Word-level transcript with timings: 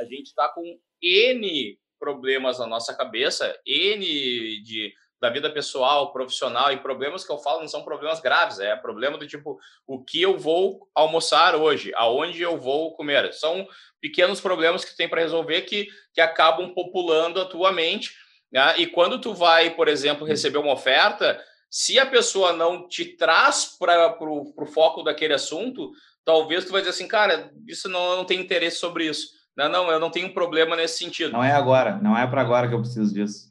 a 0.00 0.04
gente 0.04 0.26
está 0.26 0.48
com 0.48 0.78
N 1.02 1.78
problemas 1.98 2.58
na 2.58 2.66
nossa 2.66 2.94
cabeça, 2.94 3.58
N 3.66 4.62
de 4.62 4.92
da 5.20 5.28
vida 5.28 5.50
pessoal, 5.50 6.12
profissional 6.12 6.72
e 6.72 6.78
problemas 6.78 7.24
que 7.24 7.30
eu 7.30 7.36
falo 7.36 7.60
não 7.60 7.68
são 7.68 7.84
problemas 7.84 8.20
graves, 8.20 8.58
é 8.58 8.74
problema 8.74 9.18
do 9.18 9.26
tipo 9.26 9.58
o 9.86 10.02
que 10.02 10.22
eu 10.22 10.38
vou 10.38 10.88
almoçar 10.94 11.54
hoje, 11.54 11.92
aonde 11.94 12.40
eu 12.40 12.56
vou 12.56 12.94
comer. 12.94 13.30
São 13.34 13.68
pequenos 14.00 14.40
problemas 14.40 14.82
que 14.82 14.92
tu 14.92 14.96
tem 14.96 15.08
para 15.08 15.20
resolver 15.20 15.60
que, 15.62 15.88
que 16.14 16.22
acabam 16.22 16.72
populando 16.72 17.38
a 17.38 17.44
tua 17.44 17.70
mente. 17.70 18.14
Né? 18.50 18.76
E 18.78 18.86
quando 18.86 19.20
tu 19.20 19.34
vai, 19.34 19.68
por 19.68 19.88
exemplo, 19.88 20.26
receber 20.26 20.56
uma 20.56 20.72
oferta, 20.72 21.38
se 21.68 21.98
a 21.98 22.06
pessoa 22.06 22.54
não 22.54 22.88
te 22.88 23.04
traz 23.04 23.76
para 23.78 24.16
o 24.18 24.66
foco 24.66 25.02
daquele 25.02 25.34
assunto, 25.34 25.92
talvez 26.24 26.64
tu 26.64 26.72
vai 26.72 26.80
dizer 26.80 26.90
assim, 26.90 27.06
cara, 27.06 27.52
isso 27.68 27.90
não, 27.90 28.16
não 28.16 28.24
tem 28.24 28.40
interesse 28.40 28.78
sobre 28.78 29.04
isso. 29.04 29.38
Não, 29.56 29.68
não, 29.68 29.90
eu 29.90 29.98
não 29.98 30.10
tenho 30.10 30.32
problema 30.32 30.76
nesse 30.76 30.98
sentido. 30.98 31.32
Não 31.32 31.42
é 31.42 31.50
agora, 31.50 31.98
não 32.00 32.16
é 32.16 32.26
para 32.26 32.40
agora 32.40 32.68
que 32.68 32.74
eu 32.74 32.80
preciso 32.80 33.12
disso. 33.12 33.48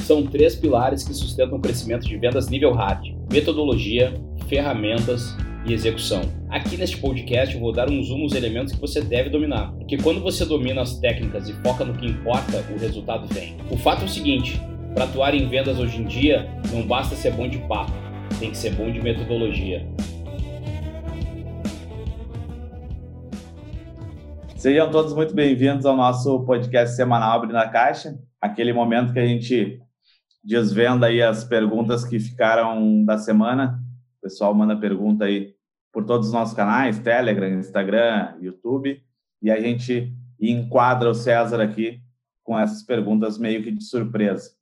São 0.00 0.26
três 0.26 0.56
pilares 0.56 1.04
que 1.04 1.14
sustentam 1.14 1.58
o 1.58 1.60
crescimento 1.60 2.06
de 2.08 2.16
vendas 2.16 2.48
nível 2.48 2.72
hard: 2.72 3.06
metodologia, 3.32 4.12
ferramentas 4.48 5.36
e 5.64 5.72
execução. 5.72 6.22
Aqui 6.50 6.76
neste 6.76 6.98
podcast 6.98 7.54
eu 7.54 7.60
vou 7.60 7.72
dar 7.72 7.88
um 7.88 8.02
zoom 8.02 8.18
nos 8.18 8.34
elementos 8.34 8.72
que 8.72 8.80
você 8.80 9.00
deve 9.00 9.30
dominar, 9.30 9.72
porque 9.72 9.96
quando 9.96 10.20
você 10.20 10.44
domina 10.44 10.82
as 10.82 10.98
técnicas 10.98 11.48
e 11.48 11.52
foca 11.62 11.84
no 11.84 11.94
que 11.94 12.04
importa, 12.04 12.64
o 12.74 12.78
resultado 12.78 13.32
vem. 13.32 13.56
O 13.70 13.76
fato 13.76 14.02
é 14.02 14.06
o 14.06 14.08
seguinte: 14.08 14.60
para 14.92 15.04
atuar 15.04 15.34
em 15.34 15.48
vendas 15.48 15.78
hoje 15.78 16.00
em 16.00 16.04
dia, 16.04 16.50
não 16.72 16.82
basta 16.82 17.14
ser 17.14 17.32
bom 17.32 17.48
de 17.48 17.58
papo, 17.58 17.92
tem 18.40 18.50
que 18.50 18.56
ser 18.56 18.74
bom 18.74 18.90
de 18.90 19.00
metodologia. 19.00 19.86
Sejam 24.62 24.88
todos 24.92 25.12
muito 25.12 25.34
bem-vindos 25.34 25.84
ao 25.84 25.96
nosso 25.96 26.44
podcast 26.44 26.94
semanal 26.94 27.32
Abre 27.32 27.52
na 27.52 27.68
Caixa, 27.68 28.16
aquele 28.40 28.72
momento 28.72 29.12
que 29.12 29.18
a 29.18 29.26
gente 29.26 29.82
desvenda 30.40 31.08
aí 31.08 31.20
as 31.20 31.42
perguntas 31.42 32.04
que 32.04 32.20
ficaram 32.20 33.04
da 33.04 33.18
semana. 33.18 33.82
O 34.18 34.22
pessoal 34.22 34.54
manda 34.54 34.76
pergunta 34.76 35.24
aí 35.24 35.56
por 35.92 36.04
todos 36.04 36.28
os 36.28 36.32
nossos 36.32 36.54
canais, 36.54 37.00
Telegram, 37.00 37.48
Instagram, 37.58 38.36
YouTube, 38.40 39.02
e 39.42 39.50
a 39.50 39.60
gente 39.60 40.14
enquadra 40.40 41.10
o 41.10 41.14
César 41.14 41.60
aqui 41.60 42.00
com 42.44 42.56
essas 42.56 42.84
perguntas 42.84 43.38
meio 43.38 43.64
que 43.64 43.72
de 43.72 43.82
surpresa. 43.82 44.52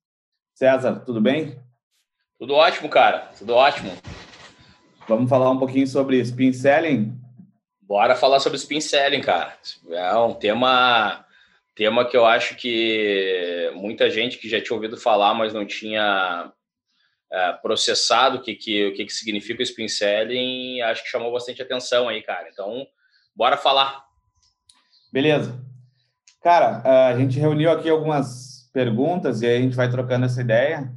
César, 0.54 1.00
tudo 1.00 1.20
bem? 1.20 1.58
Tudo 2.38 2.54
ótimo, 2.54 2.88
cara. 2.88 3.32
Tudo 3.38 3.52
ótimo. 3.52 3.92
Vamos 5.06 5.28
falar 5.28 5.50
um 5.50 5.58
pouquinho 5.58 5.86
sobre 5.86 6.18
spin 6.20 6.54
selling? 6.54 7.19
Bora 7.90 8.14
falar 8.14 8.38
sobre 8.38 8.56
spin 8.56 8.80
selling, 8.80 9.20
cara. 9.20 9.52
É 9.90 10.14
um 10.14 10.32
tema 10.32 11.26
tema 11.74 12.04
que 12.04 12.16
eu 12.16 12.24
acho 12.24 12.54
que 12.54 13.68
muita 13.74 14.08
gente 14.08 14.38
que 14.38 14.48
já 14.48 14.62
tinha 14.62 14.76
ouvido 14.76 14.96
falar, 14.96 15.34
mas 15.34 15.52
não 15.52 15.66
tinha 15.66 16.52
é, 17.32 17.52
processado 17.54 18.36
o 18.36 18.42
que, 18.42 18.54
que, 18.54 18.86
o 18.86 18.94
que, 18.94 19.06
que 19.06 19.12
significa 19.12 19.58
o 19.58 19.64
spin 19.64 19.88
selling, 19.88 20.80
acho 20.82 21.02
que 21.02 21.10
chamou 21.10 21.32
bastante 21.32 21.60
atenção 21.60 22.08
aí, 22.08 22.22
cara. 22.22 22.48
Então, 22.52 22.86
bora 23.34 23.56
falar. 23.56 24.04
Beleza. 25.12 25.60
Cara, 26.40 27.08
a 27.08 27.18
gente 27.18 27.40
reuniu 27.40 27.72
aqui 27.72 27.90
algumas 27.90 28.70
perguntas 28.72 29.42
e 29.42 29.46
aí 29.46 29.56
a 29.56 29.62
gente 29.62 29.74
vai 29.74 29.90
trocando 29.90 30.26
essa 30.26 30.40
ideia. 30.40 30.94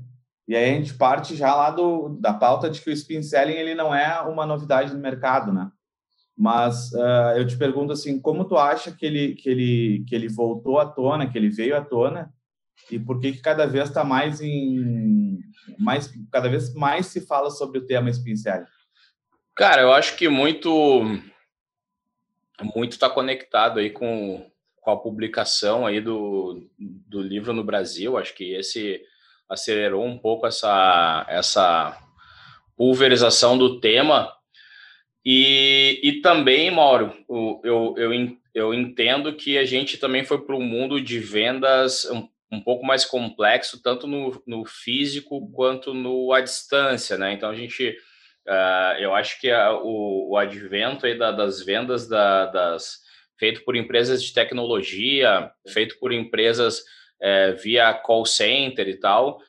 E 0.48 0.56
aí 0.56 0.70
a 0.70 0.74
gente 0.76 0.94
parte 0.94 1.36
já 1.36 1.56
lá 1.56 1.72
do, 1.72 2.10
da 2.22 2.36
pauta 2.36 2.70
de 2.70 2.80
que 2.80 2.92
o 2.92 2.94
spin 2.94 3.24
selling 3.24 3.54
ele 3.54 3.74
não 3.74 3.96
é 3.96 4.22
uma 4.22 4.46
novidade 4.46 4.94
no 4.94 5.00
mercado, 5.00 5.52
né? 5.52 5.72
Mas 6.38 6.92
uh, 6.94 7.38
eu 7.38 7.46
te 7.46 7.58
pergunto 7.58 7.94
assim, 7.94 8.20
como 8.20 8.46
tu 8.46 8.58
acha 8.58 8.92
que 8.92 9.06
ele 9.06 9.36
que 9.36 9.50
ele 9.50 10.06
que 10.08 10.16
ele 10.16 10.28
voltou 10.28 10.80
à 10.80 10.86
tona, 10.86 11.30
que 11.30 11.38
ele 11.38 11.50
veio 11.50 11.78
à 11.78 11.82
tona, 11.82 12.34
e 12.92 13.00
por 13.00 13.20
que 13.20 13.34
que 13.34 13.42
cada 13.42 13.66
vez 13.66 13.90
está 13.90 14.04
mais 14.04 14.42
em 14.42 15.40
mais 15.78 16.12
cada 16.32 16.50
vez 16.50 16.74
mais 16.74 17.08
se 17.08 17.22
fala 17.22 17.50
sobre 17.50 17.80
o 17.80 17.86
tema 17.86 18.10
spin 18.10 18.36
selling? 18.36 18.66
Cara, 19.56 19.84
eu 19.84 19.94
acho 19.94 20.18
que 20.18 20.28
muito 20.28 20.72
muito 22.62 22.94
está 22.94 23.10
conectado 23.10 23.80
aí 23.80 23.90
com, 23.90 24.50
com 24.82 24.92
a 24.92 25.00
publicação 25.00 25.86
aí 25.86 26.02
do, 26.02 26.68
do 26.80 27.22
livro 27.22 27.54
no 27.54 27.64
Brasil. 27.64 28.18
Acho 28.18 28.34
que 28.34 28.54
esse 28.54 29.02
acelerou 29.48 30.04
um 30.04 30.18
pouco 30.18 30.48
essa 30.48 31.26
essa 31.30 31.98
pulverização 32.76 33.58
do 33.58 33.80
tema 33.80 34.34
e, 35.26 36.00
e 36.04 36.22
também, 36.22 36.70
Mauro, 36.70 37.14
eu, 37.64 37.96
eu, 37.98 38.38
eu 38.54 38.74
entendo 38.74 39.34
que 39.34 39.58
a 39.58 39.66
gente 39.66 39.98
também 39.98 40.24
foi 40.24 40.42
para 40.42 40.56
um 40.56 40.64
mundo 40.64 41.02
de 41.02 41.20
vendas 41.20 42.06
um, 42.12 42.28
um 42.52 42.62
pouco 42.62 42.86
mais 42.86 43.06
complexo, 43.06 43.82
tanto 43.82 44.06
no, 44.06 44.42
no 44.46 44.66
físico 44.66 45.50
quanto 45.52 45.94
no 45.94 46.32
à 46.34 46.42
distância, 46.42 47.18
né? 47.18 47.34
Então 47.34 47.50
a 47.50 47.56
gente, 47.56 47.90
uh, 48.48 49.00
eu 49.00 49.14
acho 49.16 49.40
que 49.40 49.50
a, 49.50 49.74
o, 49.74 50.32
o 50.32 50.38
advento 50.38 51.06
aí 51.06 51.18
da, 51.18 51.32
das 51.32 51.64
vendas 51.64 52.08
da, 52.08 52.46
das 52.48 53.02
feito 53.38 53.64
por 53.66 53.76
empresas 53.76 54.24
de 54.24 54.34
tecnologia, 54.34 55.52
feito 55.68 55.98
por 56.00 56.12
empresas 56.12 56.84
é, 57.22 57.54
via 57.54 57.94
call 57.94 58.26
center 58.26 58.88
e 58.88 59.00
tal, 59.00 59.42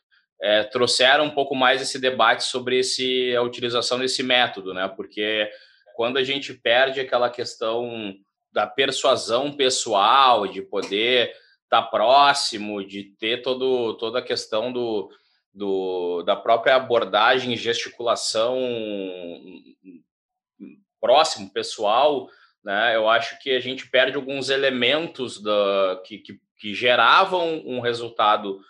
é, 0.44 0.62
trouxeram 0.62 1.24
um 1.24 1.30
pouco 1.30 1.54
mais 1.54 1.80
esse 1.80 1.98
debate 1.98 2.44
sobre 2.44 2.80
esse, 2.80 3.34
a 3.34 3.40
utilização 3.40 3.98
desse 3.98 4.22
método, 4.22 4.74
né? 4.74 4.86
Porque 4.94 5.50
quando 5.96 6.18
a 6.18 6.22
gente 6.22 6.52
perde 6.52 7.00
aquela 7.00 7.30
questão 7.30 8.14
da 8.52 8.66
persuasão 8.66 9.50
pessoal, 9.52 10.46
de 10.46 10.60
poder 10.60 11.30
estar 11.62 11.80
tá 11.80 11.82
próximo, 11.82 12.84
de 12.84 13.04
ter 13.18 13.40
todo, 13.40 13.94
toda 13.94 14.18
a 14.18 14.22
questão 14.22 14.70
do, 14.70 15.10
do, 15.50 16.22
da 16.24 16.36
própria 16.36 16.76
abordagem 16.76 17.56
gesticulação 17.56 18.58
próximo, 21.00 21.50
pessoal, 21.54 22.28
né? 22.62 22.94
Eu 22.94 23.08
acho 23.08 23.38
que 23.40 23.50
a 23.50 23.60
gente 23.60 23.88
perde 23.88 24.16
alguns 24.16 24.50
elementos 24.50 25.42
da, 25.42 26.02
que, 26.04 26.18
que, 26.18 26.38
que 26.58 26.74
geravam 26.74 27.62
um 27.64 27.80
resultado 27.80 28.60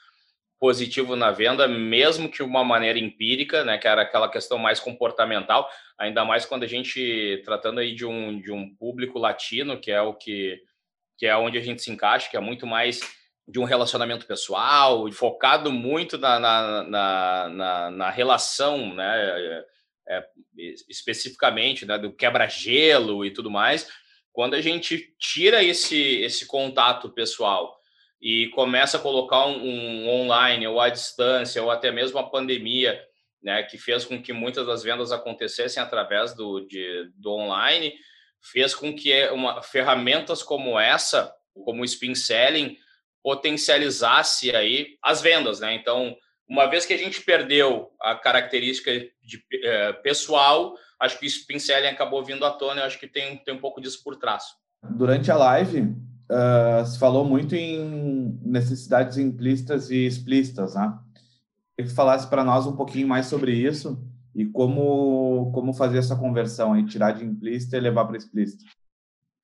positivo 0.65 1.15
na 1.15 1.31
venda, 1.31 1.69
mesmo 1.69 2.27
que 2.27 2.43
uma 2.43 2.65
maneira 2.65 2.99
empírica, 2.99 3.63
né, 3.65 3.77
que 3.77 3.87
era 3.87 4.01
aquela 4.01 4.31
questão 4.31 4.57
mais 4.57 4.81
comportamental, 4.81 5.69
ainda 5.99 6.25
mais 6.25 6.47
quando 6.47 6.63
a 6.63 6.67
gente 6.67 7.43
tratando 7.45 7.81
aí 7.81 7.95
de 7.95 8.07
um, 8.07 8.41
de 8.41 8.51
um 8.51 8.75
público 8.75 9.19
latino, 9.19 9.79
que 9.79 9.91
é 9.91 10.01
o 10.01 10.15
que 10.15 10.59
que 11.19 11.27
é 11.27 11.37
onde 11.37 11.59
a 11.59 11.61
gente 11.61 11.83
se 11.83 11.91
encaixa, 11.91 12.31
que 12.31 12.37
é 12.39 12.41
muito 12.41 12.67
mais 12.67 13.01
de 13.47 13.61
um 13.61 13.65
relacionamento 13.65 14.25
pessoal, 14.25 15.13
focado 15.13 15.71
muito 15.71 16.17
na, 16.17 16.41
na, 16.41 16.83
na, 16.83 17.49
na, 17.51 17.91
na 17.91 18.11
relação, 18.11 18.95
né, 18.95 19.65
é, 20.09 20.17
é 20.17 20.25
especificamente, 20.89 21.85
né, 21.85 21.99
do 21.99 22.11
quebra-gelo 22.11 23.23
e 23.23 23.31
tudo 23.31 23.51
mais. 23.51 23.87
Quando 24.33 24.55
a 24.55 24.63
gente 24.63 25.15
tira 25.19 25.63
esse, 25.63 26.23
esse 26.23 26.47
contato 26.47 27.11
pessoal 27.11 27.79
e 28.25 28.49
começa 28.55 28.97
a 28.97 29.01
colocar 29.01 29.45
um, 29.45 29.63
um, 29.63 30.09
online 30.09 30.67
ou 30.67 30.81
à 30.81 30.89
distância 30.89 31.63
ou 31.63 31.71
até 31.71 31.93
mesmo 31.93 32.19
a 32.19 32.31
pandemia, 32.31 32.99
né, 33.43 33.63
que 33.65 33.77
fez 33.77 34.07
com 34.07 34.23
que 34.23 34.33
muitas 34.33 34.67
das 34.67 34.83
vendas 34.83 35.13
acontecessem 35.13 35.83
através 35.83 36.33
do, 36.33 36.61
de, 36.61 37.13
do 37.17 37.31
online, 37.33 37.93
fez 38.41 38.75
com 38.75 38.97
que 38.97 39.29
uma, 39.29 39.61
ferramentas 39.61 40.43
como 40.43 40.81
essa, 40.81 41.31
como 41.67 41.83
o 41.83 41.85
spin 41.85 42.15
selling, 42.15 42.79
potencializasse 43.23 44.57
aí 44.57 44.97
as 45.03 45.21
vendas, 45.21 45.61
né? 45.61 45.75
Então, 45.75 46.17
uma 46.49 46.67
vez 46.67 46.87
que 46.87 46.95
a 46.95 46.99
gente 46.99 47.21
perdeu 47.21 47.91
a 48.01 48.15
característica 48.15 48.91
de 49.23 49.45
é, 49.63 49.93
pessoal, 49.95 50.75
acho 50.99 51.19
que 51.19 51.27
o 51.27 51.29
spin 51.29 51.59
selling 51.59 51.89
acabou 51.89 52.25
vindo 52.25 52.45
à 52.45 52.51
tona. 52.51 52.83
Eu 52.83 52.87
acho 52.87 52.99
que 52.99 53.07
tem, 53.07 53.37
tem 53.39 53.55
um 53.55 53.61
pouco 53.61 53.81
disso 53.81 54.03
por 54.03 54.17
trás. 54.17 54.45
Durante 54.83 55.31
a 55.31 55.37
live, 55.37 55.95
uh, 56.31 56.85
se 56.87 56.99
falou 56.99 57.25
muito 57.25 57.55
em 57.55 58.39
necessidades 58.43 59.19
implícitas 59.19 59.91
e 59.91 60.07
explícitas, 60.07 60.75
né? 60.75 60.99
Queria 61.77 61.91
que 61.91 61.97
falasse 61.97 62.29
para 62.29 62.45
nós 62.45 62.67
um 62.67 62.77
pouquinho 62.77 63.09
mais 63.09 63.27
sobre 63.27 63.53
isso 63.53 63.99
e 64.35 64.45
como, 64.45 65.51
como 65.53 65.73
fazer 65.73 65.99
essa 65.99 66.17
conversão 66.17 66.79
e 66.79 66.87
tirar 66.87 67.13
de 67.13 67.25
implícita 67.25 67.77
e 67.77 67.81
levar 67.81 68.05
para 68.05 68.17
explícita. 68.17 68.65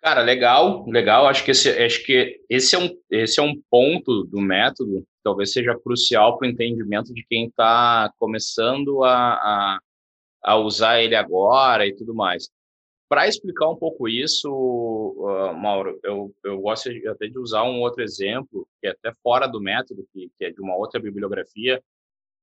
Cara, 0.02 0.22
legal, 0.22 0.86
legal. 0.88 1.26
Acho 1.26 1.44
que 1.44 1.50
esse, 1.50 1.68
acho 1.68 2.04
que 2.04 2.40
esse 2.48 2.74
é 2.74 2.78
um, 2.78 2.88
esse 3.10 3.38
é 3.38 3.42
um 3.42 3.60
ponto 3.70 4.24
do 4.24 4.40
método 4.40 5.02
que 5.02 5.22
talvez 5.22 5.52
seja 5.52 5.78
crucial 5.78 6.38
para 6.38 6.48
o 6.48 6.50
entendimento 6.50 7.12
de 7.12 7.24
quem 7.28 7.48
está 7.48 8.10
começando 8.18 9.04
a, 9.04 9.34
a, 9.34 9.78
a 10.42 10.56
usar 10.56 11.02
ele 11.02 11.14
agora 11.14 11.86
e 11.86 11.94
tudo 11.94 12.14
mais. 12.14 12.48
Para 13.10 13.26
explicar 13.26 13.68
um 13.68 13.74
pouco 13.74 14.08
isso, 14.08 14.48
uh, 14.48 15.52
Mauro, 15.52 15.98
eu, 16.04 16.32
eu 16.44 16.60
gosto 16.60 16.88
até 17.08 17.26
de 17.26 17.40
usar 17.40 17.64
um 17.64 17.80
outro 17.80 18.04
exemplo, 18.04 18.68
que 18.80 18.86
é 18.86 18.90
até 18.90 19.12
fora 19.20 19.48
do 19.48 19.60
método, 19.60 20.06
que, 20.12 20.30
que 20.38 20.44
é 20.44 20.52
de 20.52 20.60
uma 20.60 20.76
outra 20.76 21.00
bibliografia, 21.00 21.82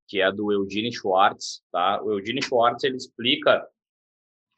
que 0.09 0.19
é 0.19 0.29
do 0.29 0.51
Eugene 0.51 0.91
Schwartz. 0.91 1.63
Tá? 1.71 2.03
O 2.03 2.19
Eugene 2.19 2.41
Schwartz 2.41 2.83
ele 2.83 2.97
explica 2.97 3.65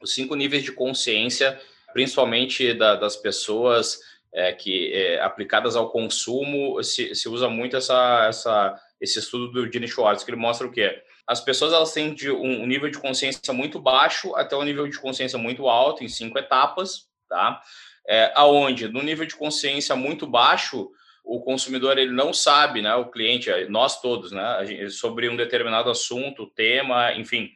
os 0.02 0.16
cinco 0.16 0.34
níveis 0.34 0.64
de 0.64 0.72
consciência, 0.72 1.62
principalmente 1.94 2.74
da, 2.74 2.96
das 2.96 3.16
pessoas 3.16 4.00
é, 4.34 4.52
que 4.52 4.92
é, 4.92 5.22
aplicadas 5.22 5.76
ao 5.76 5.92
consumo 5.92 6.82
se, 6.82 7.14
se 7.14 7.30
usa 7.30 7.48
muito 7.50 7.78
essa, 7.78 8.26
essa, 8.28 8.82
esse 9.00 9.20
estudo 9.20 9.52
do 9.52 9.72
Gene 9.72 9.88
Schwartz, 9.88 10.24
que 10.24 10.32
ele 10.32 10.42
mostra 10.42 10.66
o 10.66 10.72
quê? 10.72 11.04
As 11.30 11.40
pessoas 11.40 11.72
elas 11.72 11.94
têm 11.94 12.12
de 12.12 12.32
um, 12.32 12.66
nível 12.66 12.90
de 12.90 12.98
consciência 12.98 13.54
muito 13.54 13.80
baixo 13.80 14.36
até 14.36 14.56
um 14.58 14.64
nível 14.64 14.88
de 14.88 14.98
consciência 14.98 15.38
muito 15.38 15.70
alto, 15.70 16.04
em 16.04 16.08
cinco 16.08 16.40
etapas, 16.40 17.06
tá? 17.30 17.62
É, 18.08 18.32
aonde, 18.34 18.88
no 18.88 19.04
nível 19.04 19.28
de 19.28 19.36
consciência 19.36 19.96
muito 19.96 20.26
baixo, 20.26 20.90
o 21.24 21.40
consumidor 21.40 22.00
ele 22.00 22.12
não 22.12 22.34
sabe, 22.34 22.82
né, 22.82 22.96
o 22.96 23.12
cliente, 23.12 23.52
nós 23.70 24.02
todos, 24.02 24.32
né, 24.32 24.90
sobre 24.90 25.30
um 25.30 25.36
determinado 25.36 25.92
assunto, 25.92 26.48
tema, 26.48 27.14
enfim, 27.14 27.52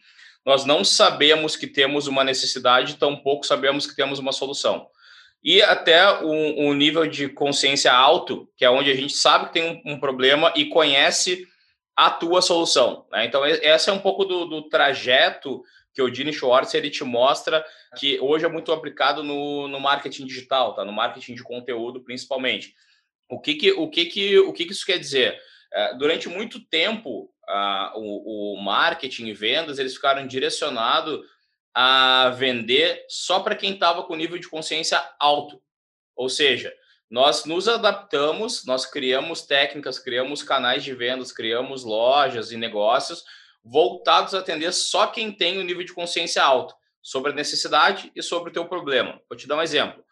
nós 0.45 0.65
não 0.65 0.83
sabemos 0.83 1.55
que 1.55 1.65
temos 1.65 2.05
uma 2.05 2.23
necessidade, 2.23 2.97
tampouco 2.97 3.43
sabemos 3.43 3.87
que 3.87 3.95
temos 3.95 4.19
uma 4.19 4.31
solução. 4.31 4.85
E 5.43 5.63
até 5.63 6.21
um, 6.21 6.67
um 6.67 6.73
nível 6.75 7.07
de 7.07 7.27
consciência 7.27 7.91
alto, 7.91 8.47
que 8.55 8.63
é 8.63 8.69
onde 8.69 8.91
a 8.91 8.95
gente 8.95 9.13
sabe 9.13 9.47
que 9.47 9.53
tem 9.53 9.81
um, 9.83 9.93
um 9.93 9.99
problema 9.99 10.53
e 10.55 10.65
conhece 10.65 11.47
a 11.95 12.09
tua 12.09 12.41
solução. 12.41 13.05
Né? 13.11 13.25
Então, 13.25 13.45
esse 13.45 13.89
é 13.89 13.93
um 13.93 13.99
pouco 13.99 14.25
do, 14.25 14.45
do 14.45 14.69
trajeto 14.69 15.63
que 15.93 16.01
o 16.01 16.13
Gene 16.13 16.33
Schwartz 16.33 16.73
ele 16.73 16.89
te 16.89 17.03
mostra 17.03 17.63
que 17.97 18.19
hoje 18.19 18.45
é 18.45 18.49
muito 18.49 18.71
aplicado 18.71 19.23
no, 19.23 19.67
no 19.67 19.79
marketing 19.79 20.25
digital, 20.25 20.73
tá? 20.73 20.83
no 20.83 20.91
marketing 20.91 21.35
de 21.35 21.43
conteúdo, 21.43 22.03
principalmente. 22.03 22.73
O 23.29 23.39
que, 23.39 23.55
que, 23.55 23.71
o 23.71 23.89
que, 23.89 24.05
que, 24.05 24.39
o 24.39 24.51
que, 24.51 24.65
que 24.65 24.71
isso 24.71 24.85
quer 24.85 24.97
dizer? 24.97 25.39
É, 25.71 25.95
durante 25.95 26.27
muito 26.27 26.59
tempo, 26.59 27.31
o, 27.95 28.53
o 28.55 28.61
marketing 28.61 29.27
e 29.27 29.33
vendas 29.33 29.77
eles 29.77 29.95
ficaram 29.95 30.25
direcionados 30.25 31.19
a 31.73 32.29
vender 32.35 33.03
só 33.07 33.39
para 33.39 33.55
quem 33.55 33.73
estava 33.73 34.03
com 34.03 34.15
nível 34.15 34.37
de 34.37 34.49
consciência 34.49 35.03
alto. 35.19 35.61
Ou 36.15 36.29
seja, 36.29 36.73
nós 37.13 37.45
nos 37.45 37.67
adaptamos, 37.67 38.65
nós 38.65 38.87
criamos 38.87 39.43
técnicas, 39.43 39.99
criamos 39.99 40.41
canais 40.41 40.83
de 40.83 40.95
vendas, 40.95 41.31
criamos 41.31 41.83
lojas 41.83 42.51
e 42.51 42.57
negócios 42.57 43.23
voltados 43.63 44.33
a 44.33 44.39
atender 44.39 44.73
só 44.73 45.05
quem 45.05 45.31
tem 45.31 45.59
o 45.59 45.61
um 45.61 45.63
nível 45.63 45.85
de 45.85 45.93
consciência 45.93 46.43
alto 46.43 46.73
sobre 47.03 47.31
a 47.31 47.35
necessidade 47.35 48.11
e 48.15 48.23
sobre 48.23 48.49
o 48.49 48.51
teu 48.51 48.65
problema. 48.65 49.21
Vou 49.29 49.37
te 49.37 49.47
dar 49.47 49.57
um 49.57 49.61
exemplo. 49.61 50.03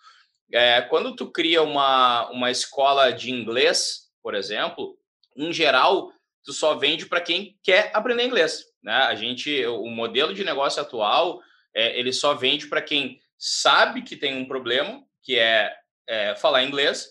É, 0.53 0.79
quando 0.83 1.15
tu 1.15 1.31
cria 1.31 1.63
uma, 1.63 2.29
uma 2.29 2.51
escola 2.51 3.11
de 3.11 3.31
inglês, 3.31 4.11
por 4.21 4.35
exemplo, 4.35 4.95
em 5.35 5.51
geral, 5.51 6.13
tu 6.43 6.53
só 6.53 6.75
vende 6.75 7.07
para 7.07 7.19
quem 7.19 7.57
quer 7.63 7.89
aprender 7.95 8.27
inglês. 8.27 8.63
Né? 8.83 8.93
A 8.93 9.15
gente, 9.15 9.65
o 9.65 9.87
modelo 9.87 10.35
de 10.35 10.43
negócio 10.43 10.79
atual, 10.79 11.41
é, 11.73 11.97
ele 11.97 12.13
só 12.13 12.35
vende 12.35 12.67
para 12.67 12.79
quem 12.79 13.19
sabe 13.39 14.03
que 14.03 14.15
tem 14.15 14.37
um 14.37 14.45
problema, 14.45 15.03
que 15.23 15.39
é, 15.39 15.80
é 16.11 16.35
falar 16.35 16.63
inglês, 16.63 17.07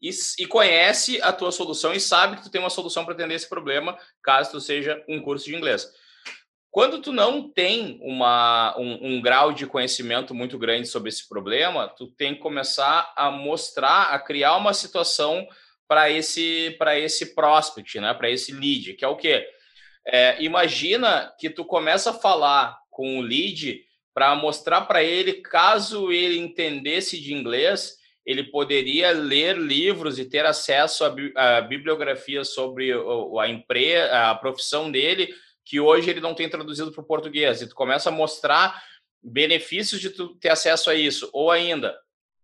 e, 0.00 0.10
e, 0.38 0.46
conhece 0.46 1.20
a 1.22 1.32
tua 1.32 1.50
solução 1.50 1.92
e 1.92 2.00
sabe 2.00 2.36
que 2.36 2.44
tu 2.44 2.50
tem 2.50 2.60
uma 2.60 2.70
solução 2.70 3.04
para 3.04 3.14
atender 3.14 3.34
esse 3.34 3.48
problema, 3.48 3.98
caso 4.22 4.52
tu 4.52 4.60
seja 4.60 5.04
um 5.08 5.20
curso 5.20 5.44
de 5.44 5.56
inglês. 5.56 5.92
Quando 6.70 7.00
tu 7.00 7.12
não 7.12 7.50
tem 7.50 7.98
uma, 8.00 8.76
um, 8.78 9.14
um 9.14 9.20
grau 9.20 9.52
de 9.52 9.66
conhecimento 9.66 10.34
muito 10.34 10.56
grande 10.56 10.86
sobre 10.86 11.08
esse 11.08 11.28
problema, 11.28 11.88
tu 11.88 12.06
tem 12.06 12.34
que 12.34 12.40
começar 12.40 13.12
a 13.16 13.30
mostrar, 13.30 14.14
a 14.14 14.18
criar 14.18 14.56
uma 14.56 14.72
situação 14.72 15.46
para 15.88 16.10
esse 16.10 16.76
para 16.78 16.98
esse 16.98 17.34
prospect, 17.34 17.98
né? 17.98 18.14
Para 18.14 18.30
esse 18.30 18.52
lead, 18.52 18.94
que 18.94 19.04
é 19.04 19.08
o 19.08 19.16
quê? 19.16 19.48
É, 20.06 20.40
imagina 20.42 21.34
que 21.38 21.50
tu 21.50 21.64
começa 21.64 22.10
a 22.10 22.14
falar 22.14 22.78
com 22.90 23.18
o 23.18 23.22
lead 23.22 23.82
para 24.14 24.34
mostrar 24.36 24.82
para 24.82 25.02
ele, 25.02 25.34
caso 25.34 26.12
ele 26.12 26.38
entendesse 26.38 27.20
de 27.20 27.32
inglês, 27.32 27.97
ele 28.28 28.44
poderia 28.44 29.10
ler 29.10 29.56
livros 29.56 30.18
e 30.18 30.24
ter 30.26 30.44
acesso 30.44 31.02
à, 31.34 31.62
bibliografia 31.62 32.44
sobre 32.44 32.92
a 32.92 33.48
empresa, 33.48 34.30
a 34.30 34.34
profissão 34.34 34.90
dele, 34.90 35.34
que 35.64 35.80
hoje 35.80 36.10
ele 36.10 36.20
não 36.20 36.34
tem 36.34 36.46
traduzido 36.46 36.92
para 36.92 37.00
o 37.00 37.06
português. 37.06 37.62
E 37.62 37.66
tu 37.66 37.74
começa 37.74 38.10
a 38.10 38.12
mostrar 38.12 38.84
benefícios 39.22 39.98
de 39.98 40.10
tu 40.10 40.36
ter 40.36 40.50
acesso 40.50 40.90
a 40.90 40.94
isso, 40.94 41.30
ou 41.32 41.50
ainda, 41.50 41.98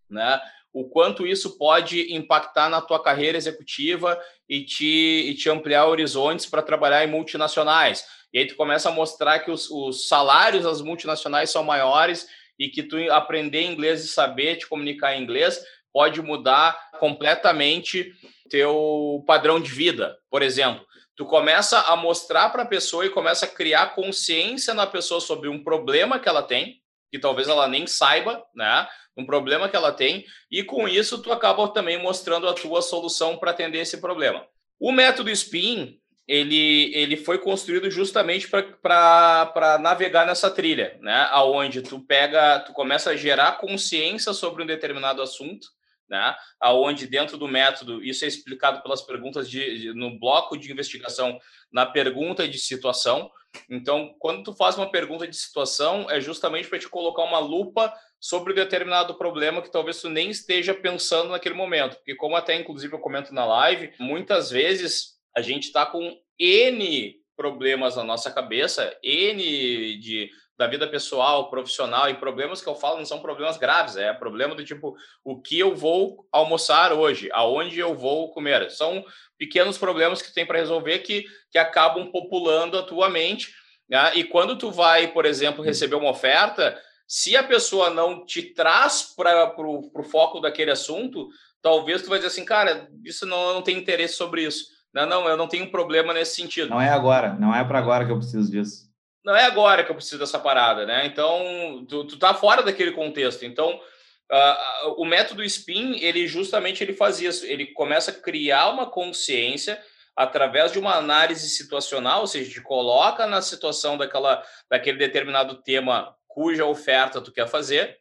né? 0.09 0.41
o 0.73 0.89
quanto 0.89 1.27
isso 1.27 1.59
pode 1.59 2.15
impactar 2.15 2.71
na 2.71 2.81
tua 2.81 3.01
carreira 3.01 3.37
executiva 3.37 4.19
e 4.49 4.65
te, 4.65 5.27
e 5.29 5.35
te 5.35 5.51
ampliar 5.51 5.87
horizontes 5.87 6.47
para 6.47 6.63
trabalhar 6.63 7.05
em 7.05 7.11
multinacionais. 7.11 8.07
E 8.33 8.39
aí 8.39 8.47
tu 8.47 8.57
começa 8.57 8.89
a 8.89 8.93
mostrar 8.93 9.41
que 9.41 9.51
os, 9.51 9.71
os 9.71 10.09
salários 10.09 10.65
das 10.65 10.81
multinacionais 10.81 11.51
são 11.51 11.63
maiores 11.63 12.27
e 12.59 12.69
que 12.69 12.83
tu 12.83 12.97
aprender 13.13 13.63
inglês 13.63 14.05
e 14.05 14.09
saber 14.09 14.57
te 14.57 14.67
comunicar 14.67 15.15
em 15.15 15.23
inglês 15.23 15.63
pode 15.93 16.21
mudar 16.21 16.91
completamente 16.99 18.13
teu 18.51 19.23
padrão 19.27 19.61
de 19.61 19.71
vida. 19.71 20.19
Por 20.29 20.43
exemplo, 20.43 20.85
tu 21.17 21.25
começa 21.25 21.81
a 21.81 21.97
mostrar 21.97 22.51
para 22.51 22.63
a 22.63 22.67
pessoa 22.67 23.07
e 23.07 23.11
começa 23.11 23.47
a 23.47 23.49
criar 23.49 23.95
consciência 23.95 24.75
na 24.75 24.87
pessoa 24.87 25.21
sobre 25.21 25.49
um 25.49 25.63
problema 25.63 26.19
que 26.19 26.29
ela 26.29 26.43
tem, 26.43 26.81
que 27.11 27.19
talvez 27.19 27.49
ela 27.49 27.69
nem 27.69 27.87
saiba, 27.87 28.45
né? 28.55 28.89
um 29.17 29.25
problema 29.25 29.69
que 29.69 29.77
ela 29.77 29.93
tem, 29.93 30.25
e 30.51 30.65
com 30.65 30.89
isso 30.89 31.23
tu 31.23 31.33
acaba 31.33 31.69
também 31.69 32.03
mostrando 32.03 32.49
a 32.49 32.55
tua 32.55 32.83
solução 32.83 33.37
para 33.37 33.53
atender 33.53 33.79
esse 33.79 34.01
problema. 34.01 34.45
O 34.81 34.91
método 34.91 35.31
SPIN, 35.31 36.01
ele, 36.27 36.95
ele 36.95 37.17
foi 37.17 37.39
construído 37.39 37.91
justamente 37.91 38.49
para 38.49 39.79
navegar 39.81 40.27
nessa 40.27 40.51
trilha, 40.51 40.99
né? 41.01 41.29
Aonde 41.31 41.83
tu 41.83 42.01
pega, 42.01 42.61
tu 42.61 42.73
começa 42.73 43.11
a 43.11 43.17
gerar 43.17 43.59
consciência 43.59 44.33
sobre 44.33 44.63
um 44.63 44.67
determinado 44.67 45.21
assunto, 45.21 45.69
né? 46.09 46.35
Aonde 46.59 47.07
dentro 47.07 47.37
do 47.37 47.47
método 47.47 48.03
isso 48.03 48.25
é 48.25 48.29
explicado 48.29 48.83
pelas 48.83 49.03
perguntas 49.03 49.49
de, 49.49 49.79
de 49.79 49.95
no 49.95 50.19
bloco 50.19 50.57
de 50.57 50.73
investigação, 50.73 51.39
na 51.71 51.85
pergunta 51.85 52.49
de 52.49 52.59
situação. 52.59 53.31
Então, 53.71 54.15
quando 54.19 54.43
tu 54.43 54.55
faz 54.55 54.77
uma 54.77 54.91
pergunta 54.91 55.29
de 55.29 55.37
situação, 55.37 56.11
é 56.11 56.21
justamente 56.21 56.69
para 56.69 56.79
te 56.79 56.89
colocar 56.89 57.23
uma 57.23 57.39
lupa 57.39 57.93
sobre 58.19 58.53
um 58.53 58.57
determinado 58.57 59.15
problema 59.15 59.61
que 59.61 59.71
talvez 59.71 60.01
tu 60.01 60.09
nem 60.09 60.31
esteja 60.31 60.73
pensando 60.73 61.31
naquele 61.31 61.55
momento. 61.55 61.97
Porque, 61.97 62.15
como 62.15 62.35
até 62.35 62.55
inclusive 62.55 62.95
eu 62.95 62.99
comento 62.99 63.35
na 63.35 63.45
live, 63.45 63.93
muitas 63.99 64.51
vezes 64.51 65.14
a 65.37 65.43
gente 65.43 65.65
está 65.65 65.85
com 65.87 66.19
N 66.39 67.17
problemas 67.37 67.97
na 67.97 68.05
nossa 68.05 68.31
cabeça, 68.31 68.97
N 69.03 69.99
de 69.99 70.31
da 70.57 70.69
vida 70.69 70.87
pessoal, 70.87 71.51
profissional 71.51 72.09
e 72.09 72.15
problemas 72.15 72.63
que 72.63 72.69
eu 72.69 72.77
falo 72.77 72.99
não 72.99 73.05
são 73.05 73.21
problemas 73.21 73.57
graves, 73.57 73.97
é 73.97 74.13
problema 74.13 74.55
do 74.55 74.65
tipo 74.65 74.95
o 75.25 75.41
que 75.41 75.59
eu 75.59 75.75
vou 75.75 76.25
almoçar 76.31 76.93
hoje, 76.93 77.29
aonde 77.33 77.79
eu 77.79 77.95
vou 77.95 78.31
comer. 78.31 78.71
São 78.71 79.05
pequenos 79.37 79.77
problemas 79.77 80.23
que 80.23 80.33
tem 80.33 80.47
para 80.47 80.59
resolver 80.59 81.01
que, 81.01 81.25
que 81.51 81.59
acabam 81.59 82.11
populando 82.11 82.79
a 82.79 82.85
tua 82.85 83.11
mente. 83.11 83.53
Né? 83.89 84.13
E 84.15 84.25
quando 84.25 84.57
tu 84.57 84.71
vai, 84.71 85.09
por 85.09 85.27
exemplo, 85.27 85.65
receber 85.65 85.97
uma 85.97 86.11
oferta, 86.11 86.81
se 87.07 87.37
a 87.37 87.43
pessoa 87.43 87.91
não 87.91 88.25
te 88.25 88.55
traz 88.55 89.13
para 89.17 89.55
o 89.59 90.05
foco 90.05 90.39
daquele 90.39 90.71
assunto, 90.71 91.29
talvez 91.61 92.03
tu 92.03 92.09
vai 92.09 92.19
dizer 92.19 92.29
assim, 92.29 92.45
cara, 92.45 92.89
isso 93.05 93.27
não, 93.27 93.55
não 93.55 93.63
tenho 93.63 93.81
interesse 93.81 94.15
sobre 94.15 94.45
isso. 94.45 94.67
Não, 94.95 95.07
não, 95.07 95.29
eu 95.29 95.37
não 95.37 95.49
tenho 95.49 95.71
problema 95.71 96.15
nesse 96.15 96.37
sentido. 96.37 96.71
Não 96.71 96.81
é 96.81 96.89
agora, 96.89 97.35
não 97.35 97.55
é 97.55 97.65
para 97.65 97.79
agora 97.79 98.07
que 98.07 98.13
eu 98.13 98.19
preciso 98.19 98.51
disso. 98.51 98.89
Não 99.25 99.35
é 99.35 99.45
agora 99.45 99.83
que 99.83 99.91
eu 99.91 99.95
preciso 99.95 100.19
dessa 100.19 100.39
parada, 100.39 100.87
né? 100.87 101.07
Então, 101.07 101.85
tu, 101.89 102.05
tu 102.05 102.19
tá 102.19 102.33
fora 102.35 102.63
daquele 102.63 102.93
contexto. 102.93 103.45
Então, 103.45 103.75
uh, 103.75 104.95
o 104.99 105.05
método 105.05 105.43
SPIN, 105.43 105.97
ele 105.99 106.27
justamente 106.27 106.85
ele 106.85 106.93
faz 106.93 107.21
isso. 107.21 107.45
Ele 107.45 107.67
começa 107.67 108.11
a 108.11 108.15
criar 108.15 108.69
uma 108.69 108.87
consciência 108.87 109.83
através 110.15 110.71
de 110.71 110.79
uma 110.79 110.95
análise 110.95 111.49
situacional, 111.49 112.21
ou 112.21 112.27
seja, 112.27 112.51
te 112.51 112.61
coloca 112.61 113.27
na 113.27 113.43
situação 113.43 113.99
daquela, 113.99 114.45
daquele 114.71 114.99
determinado 114.99 115.57
tema 115.63 116.15
cuja 116.29 116.65
oferta 116.65 117.21
tu 117.21 117.33
quer 117.33 117.49
fazer, 117.49 117.97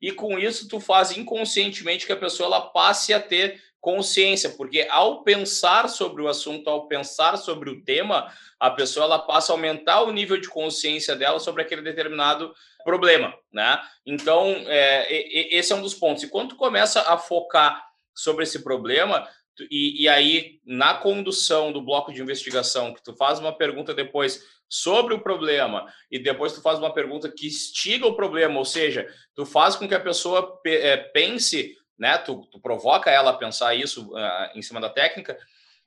e 0.00 0.12
com 0.12 0.38
isso 0.38 0.68
tu 0.68 0.80
faz 0.80 1.16
inconscientemente 1.16 2.06
que 2.06 2.12
a 2.12 2.16
pessoa 2.16 2.46
ela 2.46 2.60
passe 2.60 3.12
a 3.12 3.20
ter 3.20 3.60
consciência, 3.80 4.50
porque 4.50 4.86
ao 4.90 5.22
pensar 5.22 5.88
sobre 5.88 6.22
o 6.22 6.28
assunto, 6.28 6.68
ao 6.68 6.88
pensar 6.88 7.36
sobre 7.36 7.70
o 7.70 7.82
tema, 7.82 8.32
a 8.58 8.70
pessoa 8.70 9.04
ela 9.04 9.18
passa 9.18 9.52
a 9.52 9.54
aumentar 9.54 10.02
o 10.02 10.12
nível 10.12 10.40
de 10.40 10.48
consciência 10.48 11.14
dela 11.14 11.38
sobre 11.38 11.62
aquele 11.62 11.82
determinado 11.82 12.52
problema, 12.84 13.34
né? 13.52 13.80
Então, 14.04 14.48
é, 14.66 15.54
esse 15.54 15.72
é 15.72 15.76
um 15.76 15.82
dos 15.82 15.94
pontos. 15.94 16.22
E 16.22 16.28
quando 16.28 16.50
tu 16.50 16.56
começa 16.56 17.02
a 17.02 17.16
focar 17.16 17.86
sobre 18.14 18.44
esse 18.44 18.64
problema, 18.64 19.28
e, 19.70 20.04
e, 20.04 20.08
aí, 20.08 20.60
na 20.64 20.94
condução 20.94 21.72
do 21.72 21.82
bloco 21.82 22.12
de 22.12 22.22
investigação, 22.22 22.94
que 22.94 23.02
tu 23.02 23.14
faz 23.14 23.38
uma 23.38 23.52
pergunta 23.52 23.92
depois 23.92 24.40
sobre 24.68 25.14
o 25.14 25.20
problema 25.20 25.86
e 26.10 26.18
depois 26.18 26.52
tu 26.52 26.60
faz 26.60 26.78
uma 26.78 26.92
pergunta 26.92 27.30
que 27.30 27.46
estiga 27.46 28.06
o 28.06 28.14
problema, 28.14 28.58
ou 28.58 28.64
seja, 28.64 29.08
tu 29.34 29.46
faz 29.46 29.74
com 29.74 29.88
que 29.88 29.94
a 29.94 30.00
pessoa 30.00 30.60
é, 30.66 30.96
pense, 30.96 31.76
né, 31.98 32.16
tu, 32.18 32.46
tu 32.50 32.60
provoca 32.60 33.10
ela 33.10 33.30
a 33.30 33.36
pensar 33.36 33.74
isso 33.74 34.12
uh, 34.12 34.50
em 34.54 34.62
cima 34.62 34.80
da 34.80 34.88
técnica, 34.88 35.36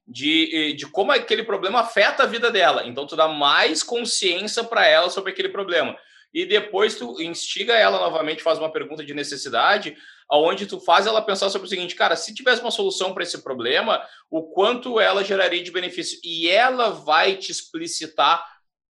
de, 0.08 0.74
de 0.74 0.88
como 0.88 1.12
aquele 1.12 1.44
problema 1.44 1.82
afeta 1.82 2.24
a 2.24 2.28
vida 2.28 2.52
dela. 2.52 2.86
Então, 2.86 3.08
tu 3.08 3.16
dá 3.16 3.28
mais 3.28 3.82
consciência 3.82 4.64
para 4.64 4.86
ela 4.86 5.10
sobre 5.10 5.32
aquele 5.32 5.50
problema. 5.50 5.98
E 6.34 6.46
depois 6.46 6.96
tu 6.96 7.22
instiga 7.22 7.74
ela 7.74 8.00
novamente, 8.00 8.42
faz 8.42 8.58
uma 8.58 8.72
pergunta 8.72 9.04
de 9.04 9.14
necessidade, 9.14 9.96
aonde 10.30 10.66
tu 10.66 10.80
faz 10.80 11.06
ela 11.06 11.22
pensar 11.22 11.50
sobre 11.50 11.68
o 11.68 11.70
seguinte, 11.70 11.94
cara, 11.94 12.16
se 12.16 12.34
tivesse 12.34 12.62
uma 12.62 12.72
solução 12.72 13.14
para 13.14 13.24
esse 13.24 13.44
problema, 13.44 14.02
o 14.30 14.44
quanto 14.44 15.00
ela 15.00 15.26
geraria 15.26 15.62
de 15.62 15.72
benefício 15.72 16.20
e 16.24 16.50
ela 16.50 16.90
vai 16.90 17.36
te 17.36 17.52
explicitar 17.52 18.42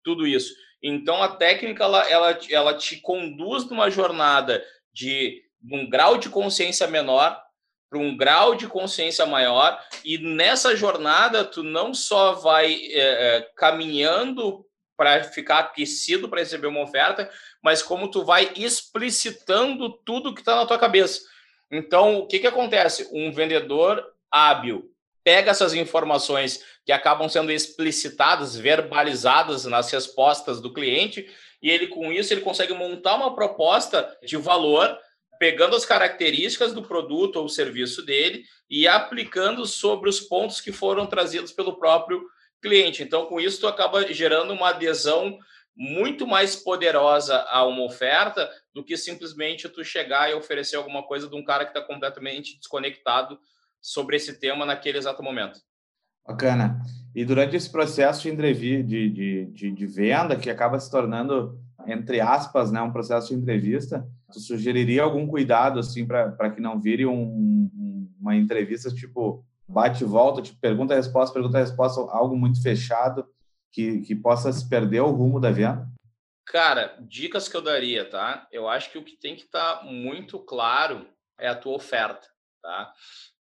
tudo 0.04 0.26
isso. 0.26 0.54
Então 0.82 1.22
a 1.22 1.28
técnica 1.28 1.84
ela, 1.84 2.08
ela, 2.10 2.38
ela 2.50 2.74
te 2.74 3.00
conduz 3.00 3.68
numa 3.68 3.90
jornada 3.90 4.62
de 4.92 5.42
um 5.62 5.88
grau 5.88 6.16
de 6.16 6.28
consciência 6.28 6.86
menor 6.86 7.40
para 7.88 7.98
um 7.98 8.16
grau 8.16 8.54
de 8.54 8.68
consciência 8.68 9.26
maior 9.26 9.78
e 10.04 10.16
nessa 10.16 10.76
jornada 10.76 11.44
tu 11.44 11.62
não 11.62 11.92
só 11.92 12.34
vai 12.34 12.72
é, 12.92 13.00
é, 13.00 13.50
caminhando 13.56 14.64
para 14.96 15.24
ficar 15.24 15.58
aquecido 15.60 16.28
para 16.28 16.40
receber 16.40 16.66
uma 16.66 16.82
oferta, 16.82 17.28
mas 17.62 17.82
como 17.82 18.10
tu 18.10 18.24
vai 18.24 18.52
explicitando 18.54 19.90
tudo 20.04 20.34
que 20.34 20.40
está 20.40 20.54
na 20.54 20.66
tua 20.66 20.78
cabeça. 20.78 21.20
Então, 21.70 22.18
o 22.18 22.26
que, 22.26 22.38
que 22.38 22.46
acontece? 22.46 23.08
Um 23.10 23.32
vendedor 23.32 24.04
hábil 24.30 24.90
pega 25.24 25.50
essas 25.50 25.74
informações 25.74 26.62
que 26.84 26.92
acabam 26.92 27.28
sendo 27.28 27.50
explicitadas, 27.50 28.56
verbalizadas 28.56 29.64
nas 29.64 29.90
respostas 29.90 30.60
do 30.60 30.72
cliente, 30.72 31.26
e 31.62 31.70
ele, 31.70 31.88
com 31.88 32.12
isso, 32.12 32.32
ele 32.32 32.40
consegue 32.40 32.72
montar 32.72 33.16
uma 33.16 33.34
proposta 33.34 34.18
de 34.22 34.36
valor 34.36 34.98
pegando 35.40 35.74
as 35.74 35.86
características 35.86 36.74
do 36.74 36.82
produto 36.82 37.36
ou 37.36 37.48
serviço 37.48 38.04
dele 38.04 38.44
e 38.68 38.86
aplicando 38.86 39.64
sobre 39.64 40.10
os 40.10 40.20
pontos 40.20 40.60
que 40.60 40.70
foram 40.70 41.06
trazidos 41.06 41.50
pelo 41.50 41.78
próprio 41.78 42.22
cliente. 42.60 43.02
Então, 43.02 43.24
com 43.24 43.40
isso, 43.40 43.58
tu 43.58 43.66
acaba 43.66 44.12
gerando 44.12 44.52
uma 44.52 44.68
adesão 44.68 45.38
muito 45.74 46.26
mais 46.26 46.54
poderosa 46.54 47.38
a 47.48 47.64
uma 47.64 47.82
oferta 47.84 48.50
do 48.74 48.84
que 48.84 48.98
simplesmente 48.98 49.66
tu 49.66 49.82
chegar 49.82 50.30
e 50.30 50.34
oferecer 50.34 50.76
alguma 50.76 51.02
coisa 51.02 51.26
de 51.26 51.34
um 51.34 51.42
cara 51.42 51.64
que 51.64 51.70
está 51.70 51.80
completamente 51.80 52.58
desconectado 52.58 53.40
sobre 53.80 54.16
esse 54.16 54.38
tema 54.38 54.66
naquele 54.66 54.98
exato 54.98 55.22
momento. 55.22 55.58
Bacana. 56.26 56.82
E 57.14 57.24
durante 57.24 57.56
esse 57.56 57.72
processo 57.72 58.30
de, 58.30 58.82
de, 58.82 59.46
de, 59.46 59.70
de, 59.72 59.86
venda, 59.86 60.36
que 60.36 60.50
acaba 60.50 60.78
se 60.78 60.90
tornando 60.90 61.58
entre 61.86 62.20
aspas, 62.20 62.70
né, 62.70 62.80
um 62.80 62.92
processo 62.92 63.28
de 63.28 63.34
entrevista, 63.34 64.06
tu 64.32 64.40
sugeriria 64.40 65.02
algum 65.02 65.26
cuidado 65.26 65.78
assim 65.78 66.06
para 66.06 66.50
que 66.50 66.60
não 66.60 66.80
vire 66.80 67.06
um, 67.06 67.70
uma 68.20 68.36
entrevista 68.36 68.90
tipo 68.90 69.44
bate 69.66 70.04
volta, 70.04 70.42
tipo 70.42 70.58
pergunta 70.60 70.94
resposta, 70.94 71.32
pergunta 71.32 71.58
resposta, 71.58 72.00
algo 72.10 72.36
muito 72.36 72.62
fechado 72.62 73.26
que, 73.72 74.00
que 74.00 74.14
possa 74.14 74.52
se 74.52 74.68
perder 74.68 75.00
o 75.00 75.10
rumo 75.10 75.40
da 75.40 75.50
venda? 75.50 75.88
Cara, 76.46 76.96
dicas 77.00 77.48
que 77.48 77.56
eu 77.56 77.62
daria, 77.62 78.08
tá? 78.08 78.48
Eu 78.50 78.68
acho 78.68 78.90
que 78.90 78.98
o 78.98 79.04
que 79.04 79.16
tem 79.16 79.36
que 79.36 79.42
estar 79.42 79.76
tá 79.76 79.84
muito 79.84 80.38
claro 80.40 81.06
é 81.38 81.48
a 81.48 81.54
tua 81.54 81.76
oferta, 81.76 82.26
tá? 82.60 82.92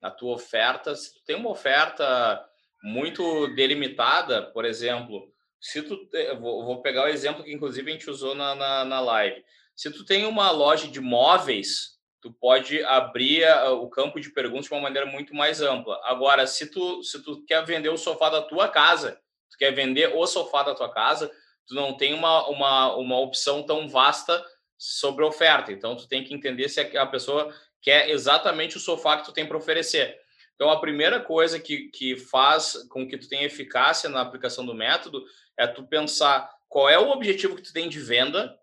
A 0.01 0.11
tua 0.11 0.33
oferta, 0.33 0.93
se 0.93 1.13
tu 1.13 1.23
tem 1.25 1.37
uma 1.37 1.49
oferta 1.49 2.45
muito 2.83 3.47
delimitada, 3.55 4.43
por 4.51 4.65
exemplo, 4.65 5.31
se 5.59 5.81
tu 5.81 5.97
vou, 6.39 6.65
vou, 6.65 6.81
pegar 6.81 7.05
o 7.05 7.07
exemplo 7.07 7.43
que 7.43 7.53
inclusive 7.53 7.89
a 7.89 7.93
gente 7.93 8.09
usou 8.09 8.35
na, 8.35 8.55
na, 8.55 8.85
na, 8.85 8.99
live. 8.99 9.43
Se 9.75 9.91
tu 9.91 10.05
tem 10.05 10.25
uma 10.25 10.51
loja 10.51 10.87
de 10.87 10.99
móveis, 10.99 11.97
tu 12.21 12.31
pode 12.31 12.83
abrir 12.83 13.45
o 13.71 13.89
campo 13.89 14.19
de 14.19 14.29
perguntas 14.31 14.65
de 14.65 14.71
uma 14.71 14.81
maneira 14.81 15.05
muito 15.05 15.35
mais 15.35 15.61
ampla. 15.61 15.99
Agora, 16.03 16.47
se 16.47 16.71
tu 16.71 17.03
se 17.03 17.21
tu 17.23 17.43
quer 17.45 17.65
vender 17.65 17.89
o 17.89 17.97
sofá 17.97 18.29
da 18.29 18.41
tua 18.41 18.67
casa, 18.67 19.19
tu 19.49 19.57
quer 19.57 19.71
vender 19.71 20.15
o 20.15 20.25
sofá 20.27 20.63
da 20.63 20.75
tua 20.75 20.91
casa, 20.91 21.31
tu 21.67 21.75
não 21.75 21.95
tem 21.95 22.13
uma, 22.13 22.47
uma, 22.47 22.95
uma 22.95 23.19
opção 23.19 23.63
tão 23.63 23.87
vasta 23.87 24.43
sobre 24.77 25.25
oferta. 25.25 25.71
Então, 25.71 25.95
tu 25.95 26.07
tem 26.07 26.23
que 26.23 26.33
entender 26.33 26.69
se 26.69 26.79
a 26.79 27.05
pessoa 27.05 27.53
quer 27.81 28.09
exatamente 28.09 28.77
o 28.77 28.79
sofá 28.79 29.17
que 29.17 29.25
tu 29.25 29.33
tem 29.33 29.45
para 29.45 29.57
oferecer. 29.57 30.17
Então, 30.55 30.69
a 30.69 30.79
primeira 30.79 31.19
coisa 31.19 31.59
que, 31.59 31.89
que 31.89 32.15
faz 32.15 32.85
com 32.89 33.07
que 33.07 33.17
tu 33.17 33.27
tenha 33.27 33.45
eficácia 33.45 34.09
na 34.09 34.21
aplicação 34.21 34.65
do 34.65 34.73
método 34.73 35.23
é 35.57 35.67
tu 35.67 35.83
pensar 35.83 36.49
qual 36.69 36.89
é 36.89 36.99
o 36.99 37.09
objetivo 37.09 37.55
que 37.55 37.63
tu 37.63 37.73
tem 37.73 37.89
de 37.89 37.99
venda, 37.99 38.57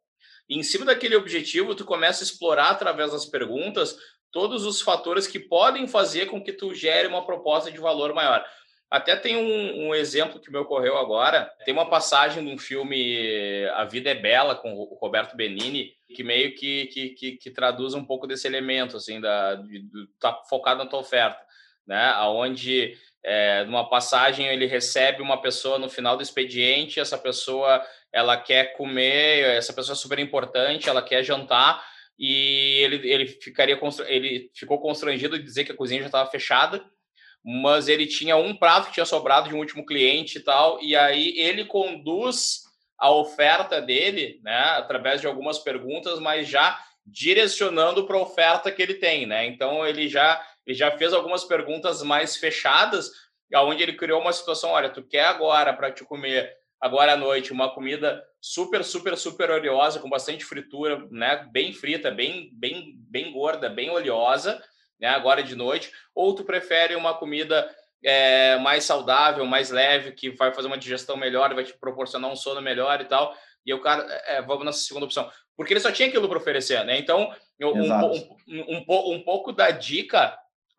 e 0.49 0.59
em 0.59 0.63
cima 0.63 0.85
daquele 0.85 1.17
objetivo, 1.17 1.75
tu 1.75 1.85
começa 1.85 2.23
a 2.23 2.27
explorar 2.27 2.71
através 2.71 3.13
das 3.13 3.25
perguntas 3.25 3.97
todos 4.31 4.65
os 4.67 4.81
fatores 4.81 5.27
que 5.27 5.39
podem 5.39 5.87
fazer 5.87 6.27
com 6.27 6.43
que 6.43 6.53
tu 6.53 6.75
gere 6.75 7.09
uma 7.09 7.25
proposta 7.25 7.71
de 7.71 7.79
valor 7.79 8.13
maior. 8.13 8.45
Até 8.91 9.17
tem 9.17 9.37
um, 9.37 9.89
um, 9.89 9.95
exemplo 9.95 10.39
que 10.39 10.51
me 10.51 10.59
ocorreu 10.59 10.97
agora. 10.97 11.51
Tem 11.65 11.73
uma 11.73 11.89
passagem 11.89 12.45
de 12.45 12.51
um 12.51 12.59
filme 12.59 13.67
A 13.75 13.85
Vida 13.85 14.11
é 14.11 14.15
Bela, 14.15 14.55
com 14.55 14.75
o 14.75 14.95
Roberto 15.01 15.37
Benini, 15.37 15.93
que 16.15 16.23
meio 16.23 16.55
que, 16.55 16.87
que, 16.87 17.09
que, 17.11 17.33
que 17.33 17.51
traduz 17.51 17.95
um 17.95 18.05
pouco 18.05 18.27
desse 18.27 18.47
elemento, 18.47 18.97
assim, 18.97 19.21
da, 19.21 19.55
de, 19.57 19.81
de, 19.81 20.07
tá 20.21 20.41
focado 20.49 20.85
na 20.85 20.89
tua 20.89 21.01
oferta, 21.01 21.41
né? 21.87 22.15
Onde 22.27 22.97
é, 23.25 23.65
numa 23.65 23.89
passagem 23.89 24.47
ele 24.47 24.67
recebe 24.67 25.23
uma 25.23 25.41
pessoa 25.41 25.79
no 25.79 25.89
final 25.89 26.17
do 26.17 26.23
expediente, 26.23 27.01
essa 27.01 27.17
pessoa 27.17 27.83
ela 28.13 28.37
quer 28.37 28.75
comer, 28.75 29.57
essa 29.57 29.73
pessoa 29.73 29.95
é 29.95 29.97
super 29.97 30.19
importante, 30.19 30.89
ela 30.89 31.03
quer 31.03 31.25
jantar 31.25 31.83
e 32.19 32.81
ele, 32.83 33.11
ele 33.11 33.27
ficaria 33.27 33.79
ele 34.07 34.51
ficou 34.55 34.79
constrangido 34.79 35.39
de 35.39 35.45
dizer 35.45 35.65
que 35.65 35.73
a 35.73 35.77
cozinha 35.77 36.01
já 36.01 36.07
estava 36.07 36.31
fechada, 36.31 36.85
mas 37.43 37.89
ele 37.89 38.07
tinha 38.07 38.37
um 38.37 38.55
prato 38.55 38.89
que 38.89 38.95
tinha 38.95 39.07
sobrado 39.07 39.49
de 39.49 39.55
um 39.55 39.59
último 39.59 39.85
cliente 39.85 40.39
e 40.39 40.41
tal, 40.41 40.81
e 40.83 40.95
aí 40.95 41.39
ele 41.39 41.65
conduz 41.65 42.65
a 42.99 43.11
oferta 43.11 43.81
dele, 43.81 44.41
né, 44.43 44.77
através 44.77 45.21
de 45.21 45.27
algumas 45.27 45.59
perguntas, 45.59 46.19
mas 46.21 46.47
já 46.49 46.79
direcionando 47.07 48.07
para 48.07 48.17
a 48.17 48.23
oferta 48.23 48.71
que 48.71 48.81
ele 48.81 48.95
tem, 48.95 49.27
né? 49.27 49.47
Então 49.47 49.87
ele 49.87 50.09
já 50.09 50.41
ele 50.67 50.77
já 50.77 50.91
fez 50.97 51.13
algumas 51.13 51.45
perguntas 51.45 52.03
mais 52.03 52.37
fechadas, 52.37 53.11
onde 53.55 53.83
ele 53.83 53.95
criou 53.95 54.21
uma 54.21 54.33
situação: 54.33 54.71
olha, 54.71 54.91
tu 54.91 55.03
quer 55.03 55.27
agora 55.27 55.73
para 55.73 55.91
te 55.91 56.05
comer 56.05 56.57
agora 56.81 57.13
à 57.13 57.17
noite 57.17 57.53
uma 57.53 57.73
comida 57.73 58.23
super, 58.41 58.85
super, 58.85 59.17
super 59.17 59.51
oleosa, 59.51 60.01
com 60.01 60.09
bastante 60.09 60.45
fritura, 60.45 61.07
né? 61.11 61.49
Bem 61.51 61.73
frita, 61.73 62.11
bem, 62.11 62.51
bem, 62.53 62.95
bem 62.97 63.33
gorda, 63.33 63.69
bem 63.69 63.91
oleosa, 63.91 64.63
né? 65.01 65.09
Agora 65.09 65.43
de 65.43 65.55
noite, 65.55 65.91
ou 66.15 66.35
tu 66.35 66.45
prefere 66.45 66.95
uma 66.95 67.15
comida 67.15 67.69
é, 68.05 68.59
mais 68.59 68.85
saudável, 68.85 69.47
mais 69.47 69.71
leve, 69.71 70.13
que 70.13 70.31
vai 70.31 70.53
fazer 70.53 70.67
uma 70.67 70.77
digestão 70.77 71.17
melhor, 71.17 71.55
vai 71.55 71.65
te 71.65 71.73
proporcionar 71.73 72.31
um 72.31 72.37
sono 72.37 72.61
melhor 72.61 73.01
e 73.01 73.07
tal. 73.07 73.35
E 73.65 73.73
o 73.73 73.81
cara, 73.81 74.03
é, 74.27 74.43
vamos 74.43 74.67
nessa 74.67 74.81
segunda 74.81 75.07
opção. 75.07 75.31
Porque 75.57 75.73
ele 75.73 75.81
só 75.81 75.91
tinha 75.91 76.09
aquilo 76.09 76.29
para 76.29 76.37
oferecer, 76.37 76.85
né? 76.85 76.99
Então, 76.99 77.35
um, 77.63 77.67
um, 77.67 78.13
um, 78.47 78.85
um, 78.89 79.13
um 79.15 79.23
pouco 79.23 79.53
da 79.53 79.71
dica 79.71 80.39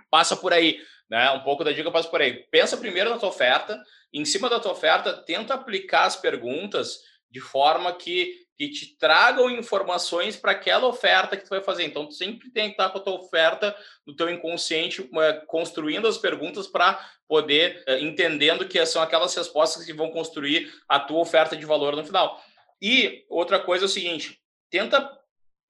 passa 0.09 0.35
por 0.35 0.53
aí, 0.53 0.79
né? 1.09 1.31
Um 1.31 1.41
pouco 1.41 1.63
da 1.63 1.71
dica 1.71 1.91
passa 1.91 2.09
por 2.09 2.21
aí. 2.21 2.45
Pensa 2.51 2.77
primeiro 2.77 3.09
na 3.09 3.17
tua 3.17 3.29
oferta, 3.29 3.81
em 4.13 4.25
cima 4.25 4.49
da 4.49 4.59
tua 4.59 4.71
oferta, 4.71 5.13
tenta 5.13 5.53
aplicar 5.53 6.05
as 6.05 6.15
perguntas 6.15 6.99
de 7.29 7.41
forma 7.41 7.91
que, 7.91 8.33
que 8.57 8.69
te 8.69 8.97
tragam 8.97 9.49
informações 9.49 10.37
para 10.37 10.53
aquela 10.53 10.87
oferta 10.87 11.35
que 11.35 11.43
tu 11.43 11.49
vai 11.49 11.61
fazer. 11.61 11.83
Então, 11.83 12.09
sempre 12.09 12.49
tem 12.49 12.67
que 12.67 12.71
estar 12.71 12.89
com 12.89 12.97
a 12.97 13.01
tua 13.01 13.15
oferta 13.15 13.75
no 14.07 14.15
teu 14.15 14.29
inconsciente, 14.29 15.09
é, 15.15 15.33
construindo 15.47 16.07
as 16.07 16.17
perguntas 16.17 16.65
para 16.65 16.97
poder, 17.27 17.83
é, 17.85 17.99
entendendo 17.99 18.67
que 18.67 18.83
são 18.85 19.01
aquelas 19.01 19.35
respostas 19.35 19.85
que 19.85 19.91
vão 19.91 20.11
construir 20.11 20.73
a 20.87 20.97
tua 20.97 21.19
oferta 21.19 21.57
de 21.57 21.65
valor 21.65 21.93
no 21.93 22.05
final. 22.05 22.41
E 22.81 23.25
outra 23.29 23.59
coisa 23.59 23.83
é 23.83 23.87
o 23.87 23.89
seguinte, 23.89 24.39
tenta 24.69 25.11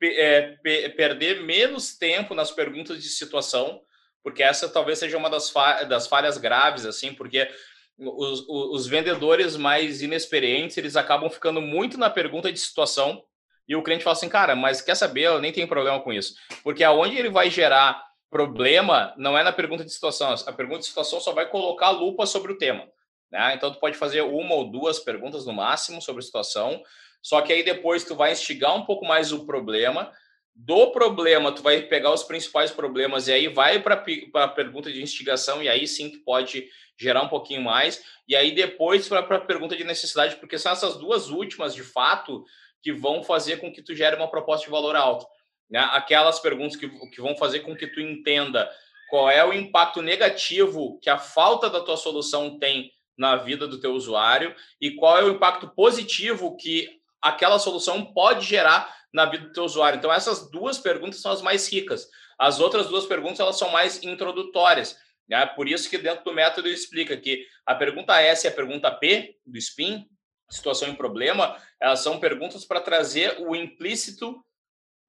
é, 0.04 0.56
perder 0.96 1.42
menos 1.42 1.98
tempo 1.98 2.36
nas 2.36 2.52
perguntas 2.52 3.02
de 3.02 3.10
situação, 3.10 3.82
porque 4.26 4.42
essa 4.42 4.68
talvez 4.68 4.98
seja 4.98 5.20
uma 5.20 5.30
das, 5.30 5.52
fa 5.52 5.84
das 5.84 6.08
falhas 6.08 6.40
graves, 6.40 6.84
assim, 6.84 7.14
porque 7.14 7.48
os, 7.96 8.44
os, 8.50 8.88
vendedores 8.88 9.56
mais 9.56 10.02
inexperientes, 10.02 10.76
eles 10.78 10.96
acabam 10.96 11.30
ficando 11.30 11.62
muito 11.62 11.96
na 11.96 12.10
pergunta 12.10 12.52
de 12.52 12.60
situação, 12.60 13.24
e 13.68 13.76
o 13.76 13.84
cliente 13.84 14.04
fala 14.04 14.16
assim, 14.16 14.28
cara, 14.28 14.56
mas 14.56 14.82
quer 14.82 14.96
saber, 14.96 15.26
eu 15.26 15.40
nem 15.40 15.52
tenho 15.52 15.68
problema 15.68 16.00
com 16.00 16.12
isso. 16.12 16.34
Porque 16.64 16.84
aonde 16.84 17.16
ele 17.16 17.30
vai 17.30 17.52
gerar 17.52 18.04
problema 18.32 19.14
não 19.16 19.38
é 19.38 19.44
na 19.44 19.52
pergunta 19.52 19.86
de 19.86 19.92
situação, 19.92 20.34
a 20.34 20.52
pergunta 20.52 20.80
de 20.80 20.88
situação 20.88 21.20
só 21.20 21.32
vai 21.32 21.48
colocar 21.48 21.88
a 21.88 21.92
lupa 21.92 22.26
sobre 22.26 22.52
o 22.52 22.58
tema. 22.58 22.90
Né? 23.32 23.54
Então, 23.54 23.72
tu 23.72 23.80
pode 23.80 23.96
fazer 23.96 24.22
uma 24.22 24.56
ou 24.56 24.72
duas 24.72 24.98
perguntas 24.98 25.46
no 25.46 25.54
máximo 25.54 26.02
sobre 26.02 26.22
a 26.22 26.26
situação, 26.26 26.82
só 27.22 27.42
que 27.42 27.54
aí 27.54 27.62
depois 27.62 28.04
tu 28.04 28.16
vai 28.16 28.32
instigar 28.32 28.76
um 28.76 28.86
pouco 28.86 29.06
mais 29.06 29.32
o 29.32 29.46
problema, 29.46 30.12
do 30.56 30.92
problema, 30.92 31.52
tu 31.52 31.62
vai 31.62 31.82
pegar 31.82 32.14
os 32.14 32.24
principais 32.24 32.72
problemas 32.72 33.28
e 33.28 33.34
aí 33.34 33.48
vai 33.50 33.82
para 33.82 34.04
a 34.36 34.48
pergunta 34.48 34.90
de 34.90 35.04
instigação 35.04 35.62
e 35.62 35.68
aí 35.68 35.86
sim 35.86 36.10
que 36.10 36.20
pode 36.20 36.70
gerar 36.98 37.24
um 37.24 37.28
pouquinho 37.28 37.62
mais. 37.62 38.02
E 38.26 38.36
aí 38.36 38.52
depois 38.52 39.08
para 39.10 39.20
a 39.20 39.42
pergunta 39.42 39.76
de 39.76 39.84
necessidade, 39.84 40.38
porque 40.38 40.58
são 40.58 40.72
essas 40.72 40.96
duas 40.98 41.30
últimas, 41.30 41.76
de 41.76 41.84
fato, 41.84 42.46
que 42.82 42.94
vão 42.94 43.22
fazer 43.22 43.58
com 43.58 43.72
que 43.72 43.82
tu 43.82 43.94
gere 43.94 44.16
uma 44.16 44.30
proposta 44.30 44.66
de 44.66 44.72
valor 44.72 44.96
alto. 44.96 45.28
Né? 45.70 45.80
Aquelas 45.92 46.40
perguntas 46.40 46.78
que, 46.78 46.88
que 47.10 47.20
vão 47.20 47.36
fazer 47.36 47.60
com 47.60 47.76
que 47.76 47.88
tu 47.88 48.00
entenda 48.00 48.70
qual 49.10 49.30
é 49.30 49.44
o 49.44 49.54
impacto 49.54 50.02
negativo 50.02 50.98
que 51.02 51.10
a 51.10 51.18
falta 51.18 51.70
da 51.70 51.82
tua 51.82 51.98
solução 51.98 52.58
tem 52.58 52.92
na 53.18 53.36
vida 53.36 53.68
do 53.68 53.80
teu 53.80 53.92
usuário 53.92 54.56
e 54.80 54.92
qual 54.92 55.18
é 55.18 55.24
o 55.24 55.32
impacto 55.32 55.68
positivo 55.68 56.56
que 56.58 57.02
aquela 57.26 57.60
solução 57.60 58.06
pode 58.14 58.46
gerar 58.46 58.94
na 59.14 59.26
vida 59.26 59.46
do 59.46 59.54
teu 59.54 59.64
usuário. 59.64 59.98
Então, 59.98 60.12
essas 60.12 60.50
duas 60.52 60.78
perguntas 60.78 61.20
são 61.20 61.32
as 61.32 61.42
mais 61.42 61.72
ricas. 61.72 62.08
As 62.38 62.60
outras 62.60 62.88
duas 62.88 63.06
perguntas 63.06 63.40
elas 63.40 63.58
são 63.58 63.70
mais 63.70 64.04
introdutórias. 64.04 64.98
Né? 65.28 65.46
Por 65.46 65.68
isso 65.68 65.90
que 65.90 65.98
dentro 65.98 66.24
do 66.24 66.34
método 66.34 66.68
explica 66.68 67.18
que 67.18 67.46
a 67.66 67.74
pergunta 67.74 68.22
S 68.22 68.46
e 68.46 68.50
a 68.50 68.54
pergunta 68.54 68.92
P 68.92 69.38
do 69.46 69.60
SPIN, 69.60 70.08
situação 70.50 70.90
e 70.90 70.96
problema, 70.96 71.58
elas 71.80 72.02
são 72.02 72.20
perguntas 72.20 72.64
para 72.66 72.80
trazer 72.80 73.38
o 73.40 73.56
implícito 73.56 74.44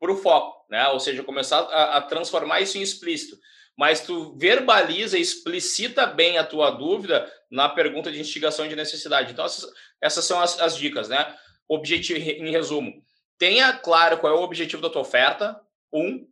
para 0.01 0.13
o 0.13 0.17
foco, 0.17 0.67
né? 0.71 0.89
Ou 0.89 1.01
seja, 1.01 1.23
começar 1.23 1.59
a, 1.59 1.97
a, 1.97 2.03
transformar 2.03 2.61
isso 2.61 2.79
em 2.79 2.83
explícito. 2.83 3.39
Mas 3.77 4.01
tu 4.01 4.37
verbaliza, 4.39 5.19
explicita 5.19 6.07
bem 6.07 6.39
a 6.39 6.45
tua 6.45 6.71
dúvida 6.71 7.31
na 7.51 7.69
pergunta 7.69 8.11
de 8.11 8.21
instigação 8.21 8.67
de 8.67 8.77
necessidade. 8.77 9.33
Então, 9.33 9.45
essas, 9.45 9.71
essas 10.01 10.25
são 10.25 10.41
as, 10.41 10.59
as, 10.61 10.77
dicas, 10.77 11.09
né? 11.09 11.35
Objetivo, 11.69 12.19
em 12.19 12.51
resumo, 12.51 13.03
tenha 13.39 13.73
claro 13.73 14.19
qual 14.19 14.33
é 14.33 14.37
o 14.39 14.43
objetivo 14.43 14.83
da 14.83 14.91
tua 14.91 15.03
oferta, 15.03 15.61
um, 15.93 16.27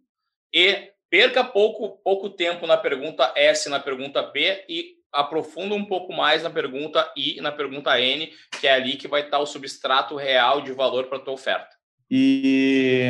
e 0.52 0.90
perca 1.10 1.44
pouco, 1.44 2.00
pouco 2.02 2.30
tempo 2.30 2.66
na 2.66 2.76
pergunta 2.76 3.32
S, 3.36 3.68
na 3.68 3.80
pergunta 3.80 4.22
P 4.22 4.64
e 4.68 4.94
aprofunda 5.12 5.74
um 5.74 5.84
pouco 5.84 6.12
mais 6.12 6.42
na 6.42 6.50
pergunta 6.50 7.08
I 7.16 7.38
e 7.38 7.40
na 7.40 7.52
pergunta 7.52 7.98
N, 8.00 8.30
que 8.60 8.66
é 8.66 8.74
ali 8.74 8.96
que 8.96 9.08
vai 9.08 9.22
estar 9.22 9.38
o 9.38 9.46
substrato 9.46 10.16
real 10.16 10.60
de 10.60 10.72
valor 10.72 11.06
para 11.06 11.18
a 11.18 11.20
tua 11.20 11.34
oferta. 11.34 11.68
E 12.10 13.02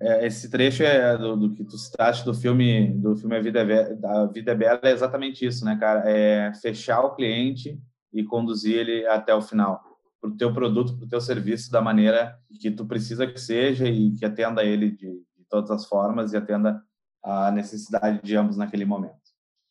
é, 0.00 0.26
esse 0.26 0.50
trecho 0.50 0.82
é 0.82 1.16
do, 1.18 1.36
do, 1.36 1.54
que 1.54 1.64
tu 1.64 1.76
citaste 1.76 2.24
do 2.24 2.32
filme 2.32 2.92
do 2.94 3.14
filme 3.16 3.36
A 3.36 3.40
Vida 3.40 3.60
é 3.60 3.94
da 3.94 4.26
Vida 4.26 4.52
é 4.52 4.54
Bela 4.54 4.80
é 4.84 4.90
exatamente 4.90 5.44
isso, 5.44 5.64
né, 5.64 5.76
cara? 5.78 6.02
É 6.06 6.52
fechar 6.54 7.02
o 7.02 7.14
cliente 7.14 7.78
e 8.12 8.24
conduzir 8.24 8.78
ele 8.78 9.06
até 9.06 9.34
o 9.34 9.42
final 9.42 9.87
para 10.20 10.30
o 10.30 10.36
teu 10.36 10.52
produto, 10.52 10.96
para 10.96 11.06
o 11.06 11.08
teu 11.08 11.20
serviço 11.20 11.70
da 11.70 11.80
maneira 11.80 12.38
que 12.60 12.70
tu 12.70 12.86
precisa 12.86 13.26
que 13.26 13.40
seja 13.40 13.88
e 13.88 14.12
que 14.12 14.24
atenda 14.24 14.64
ele 14.64 14.90
de, 14.90 15.06
de 15.06 15.44
todas 15.48 15.70
as 15.70 15.86
formas 15.86 16.32
e 16.32 16.36
atenda 16.36 16.82
a 17.22 17.50
necessidade 17.50 18.20
de 18.22 18.36
ambos 18.36 18.56
naquele 18.56 18.84
momento. 18.84 19.16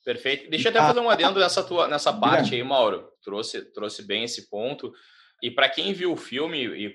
Perfeito. 0.03 0.49
Deixa 0.49 0.69
eu 0.69 0.71
até 0.71 0.79
fazer 0.79 0.99
um 1.01 1.09
adendo 1.09 1.39
nessa 1.39 1.61
tua 1.61 1.87
nessa 1.87 2.13
parte 2.13 2.55
aí, 2.55 2.63
Mauro. 2.63 3.09
Trouxe 3.21 3.61
trouxe 3.73 4.01
bem 4.03 4.23
esse 4.23 4.49
ponto. 4.49 4.93
E 5.43 5.51
para 5.51 5.69
quem 5.69 5.93
viu 5.93 6.13
o 6.13 6.17
filme 6.17 6.63
e 6.65 6.89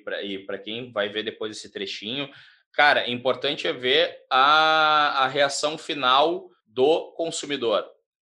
para 0.47 0.59
quem 0.59 0.91
vai 0.91 1.11
ver 1.11 1.23
depois 1.23 1.55
esse 1.55 1.71
trechinho, 1.71 2.29
cara, 2.73 3.03
é 3.03 3.11
importante 3.11 3.69
é 3.69 3.73
ver 3.73 4.17
a, 4.31 5.25
a 5.25 5.29
reação 5.29 5.77
final 5.77 6.49
do 6.67 7.13
consumidor, 7.13 7.85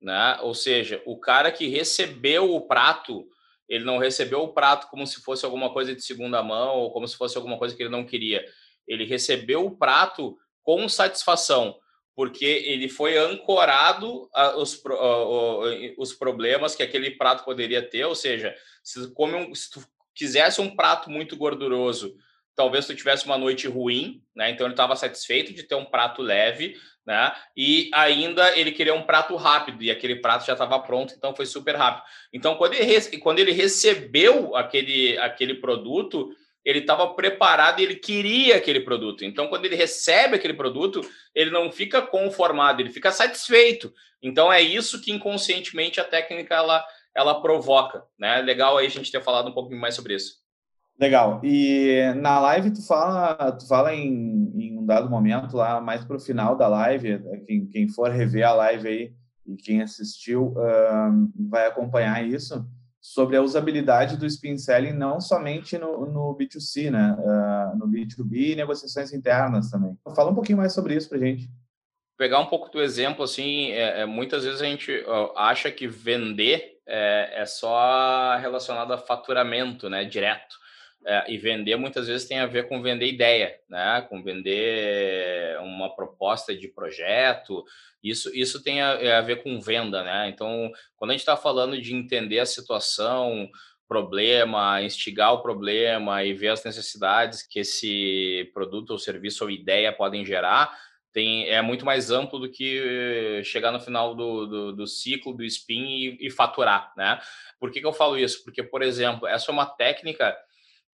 né? 0.02 0.38
Ou 0.42 0.54
seja, 0.54 1.00
o 1.06 1.18
cara 1.18 1.52
que 1.52 1.68
recebeu 1.68 2.52
o 2.52 2.66
prato, 2.66 3.24
ele 3.68 3.84
não 3.84 3.98
recebeu 3.98 4.40
o 4.42 4.52
prato 4.52 4.88
como 4.88 5.06
se 5.06 5.20
fosse 5.20 5.44
alguma 5.44 5.72
coisa 5.72 5.94
de 5.94 6.02
segunda 6.02 6.42
mão 6.42 6.76
ou 6.76 6.92
como 6.92 7.08
se 7.08 7.16
fosse 7.16 7.36
alguma 7.36 7.58
coisa 7.58 7.74
que 7.74 7.82
ele 7.82 7.90
não 7.90 8.04
queria. 8.04 8.44
Ele 8.86 9.04
recebeu 9.04 9.64
o 9.64 9.76
prato 9.76 10.36
com 10.62 10.88
satisfação, 10.88 11.78
porque 12.14 12.44
ele 12.44 12.88
foi 12.88 13.16
ancorado 13.16 14.28
aos 14.32 14.82
os 15.98 16.12
problemas 16.12 16.74
que 16.74 16.82
aquele 16.82 17.12
prato 17.12 17.44
poderia 17.44 17.82
ter, 17.82 18.04
ou 18.04 18.14
seja, 18.14 18.54
se, 18.82 19.12
come 19.12 19.34
um, 19.34 19.54
se 19.54 19.70
tu 19.70 19.84
quisesse 20.14 20.60
um 20.60 20.74
prato 20.74 21.10
muito 21.10 21.36
gorduroso, 21.36 22.14
talvez 22.54 22.86
tu 22.86 22.94
tivesse 22.94 23.26
uma 23.26 23.36
noite 23.36 23.66
ruim, 23.66 24.22
né? 24.34 24.50
Então 24.50 24.66
ele 24.66 24.74
estava 24.74 24.94
satisfeito 24.94 25.52
de 25.52 25.64
ter 25.64 25.74
um 25.74 25.84
prato 25.84 26.22
leve, 26.22 26.76
né? 27.06 27.32
E 27.56 27.90
ainda 27.92 28.56
ele 28.58 28.72
queria 28.72 28.94
um 28.94 29.02
prato 29.02 29.36
rápido 29.36 29.82
e 29.82 29.90
aquele 29.90 30.16
prato 30.16 30.46
já 30.46 30.54
estava 30.54 30.78
pronto, 30.80 31.14
então 31.16 31.34
foi 31.34 31.46
super 31.46 31.76
rápido. 31.76 32.04
Então 32.32 32.54
quando 32.56 32.74
ele, 32.74 33.18
quando 33.18 33.38
ele 33.38 33.52
recebeu 33.52 34.56
aquele, 34.56 35.18
aquele 35.18 35.54
produto, 35.54 36.30
ele 36.64 36.78
estava 36.78 37.06
preparado 37.14 37.80
e 37.80 37.82
ele 37.82 37.96
queria 37.96 38.56
aquele 38.56 38.80
produto. 38.80 39.24
Então 39.24 39.48
quando 39.48 39.66
ele 39.66 39.76
recebe 39.76 40.36
aquele 40.36 40.54
produto, 40.54 41.02
ele 41.34 41.50
não 41.50 41.70
fica 41.70 42.00
conformado, 42.00 42.80
ele 42.80 42.90
fica 42.90 43.12
satisfeito. 43.12 43.92
Então 44.22 44.52
é 44.52 44.62
isso 44.62 45.00
que 45.00 45.12
inconscientemente 45.12 46.00
a 46.00 46.04
técnica 46.04 46.54
ela 46.54 46.84
ela 47.16 47.40
provoca, 47.40 48.02
né? 48.18 48.40
Legal 48.42 48.76
aí 48.76 48.86
a 48.86 48.90
gente 48.90 49.12
ter 49.12 49.22
falado 49.22 49.48
um 49.48 49.54
pouquinho 49.54 49.80
mais 49.80 49.94
sobre 49.94 50.16
isso. 50.16 50.42
Legal. 50.98 51.40
E 51.44 52.12
na 52.16 52.38
live 52.40 52.72
tu 52.72 52.86
fala, 52.86 53.52
tu 53.52 53.66
fala 53.66 53.94
em, 53.94 54.52
um 54.84 54.86
dado 54.86 55.10
momento 55.10 55.56
lá, 55.56 55.80
mais 55.80 56.04
para 56.04 56.16
o 56.16 56.20
final 56.20 56.56
da 56.56 56.68
live, 56.68 57.20
quem, 57.46 57.66
quem 57.66 57.88
for 57.88 58.10
rever 58.10 58.46
a 58.46 58.52
live 58.52 58.86
aí 58.86 59.14
e 59.46 59.56
quem 59.56 59.82
assistiu 59.82 60.54
vai 61.50 61.66
acompanhar 61.66 62.24
isso 62.26 62.64
sobre 63.04 63.36
a 63.36 63.42
usabilidade 63.42 64.16
do 64.16 64.24
spin 64.24 64.56
selling 64.56 64.94
não 64.94 65.20
somente 65.20 65.76
no, 65.76 66.06
no 66.06 66.34
B2C, 66.34 66.90
né? 66.90 67.14
Uh, 67.18 67.76
no 67.76 67.86
B2B 67.86 68.52
e 68.52 68.56
negociações 68.56 69.12
internas 69.12 69.68
também. 69.70 69.94
Fala 70.16 70.30
um 70.30 70.34
pouquinho 70.34 70.56
mais 70.56 70.72
sobre 70.72 70.94
isso 70.94 71.10
para 71.10 71.18
gente. 71.18 71.50
Pegar 72.16 72.40
um 72.40 72.46
pouco 72.46 72.70
do 72.70 72.80
exemplo, 72.80 73.22
assim, 73.22 73.72
é, 73.72 74.00
é, 74.00 74.06
muitas 74.06 74.44
vezes 74.44 74.62
a 74.62 74.64
gente 74.64 75.04
acha 75.36 75.70
que 75.70 75.86
vender 75.86 76.78
é, 76.86 77.42
é 77.42 77.44
só 77.44 78.38
relacionado 78.38 78.94
a 78.94 78.98
faturamento, 78.98 79.90
né, 79.90 80.06
direto. 80.06 80.56
É, 81.06 81.30
e 81.30 81.36
vender 81.36 81.76
muitas 81.76 82.06
vezes 82.06 82.26
tem 82.26 82.38
a 82.38 82.46
ver 82.46 82.66
com 82.66 82.80
vender 82.80 83.06
ideia, 83.06 83.58
né? 83.68 84.06
Com 84.08 84.22
vender 84.22 85.58
uma 85.60 85.94
proposta 85.94 86.56
de 86.56 86.66
projeto. 86.66 87.62
Isso, 88.02 88.34
isso 88.34 88.62
tem 88.62 88.80
a, 88.80 88.92
é 88.94 89.16
a 89.16 89.20
ver 89.20 89.42
com 89.42 89.60
venda, 89.60 90.02
né? 90.02 90.30
Então, 90.30 90.72
quando 90.96 91.10
a 91.10 91.14
gente 91.14 91.20
está 91.20 91.36
falando 91.36 91.78
de 91.78 91.94
entender 91.94 92.38
a 92.40 92.46
situação, 92.46 93.50
problema, 93.86 94.80
instigar 94.82 95.34
o 95.34 95.42
problema 95.42 96.24
e 96.24 96.32
ver 96.32 96.48
as 96.48 96.64
necessidades 96.64 97.42
que 97.42 97.60
esse 97.60 98.50
produto 98.54 98.90
ou 98.90 98.98
serviço 98.98 99.44
ou 99.44 99.50
ideia 99.50 99.92
podem 99.92 100.24
gerar, 100.24 100.74
tem, 101.12 101.48
é 101.48 101.62
muito 101.62 101.84
mais 101.84 102.10
amplo 102.10 102.40
do 102.40 102.50
que 102.50 103.42
chegar 103.44 103.70
no 103.70 103.78
final 103.78 104.14
do, 104.14 104.46
do, 104.46 104.72
do 104.72 104.86
ciclo 104.86 105.32
do 105.32 105.44
spin 105.44 105.84
e, 105.84 106.26
e, 106.26 106.30
faturar, 106.30 106.92
né? 106.96 107.20
Por 107.60 107.70
que, 107.70 107.80
que 107.80 107.86
eu 107.86 107.92
falo 107.92 108.18
isso? 108.18 108.42
Porque, 108.42 108.62
por 108.62 108.82
exemplo, 108.82 109.28
essa 109.28 109.50
é 109.50 109.52
uma 109.52 109.66
técnica 109.66 110.36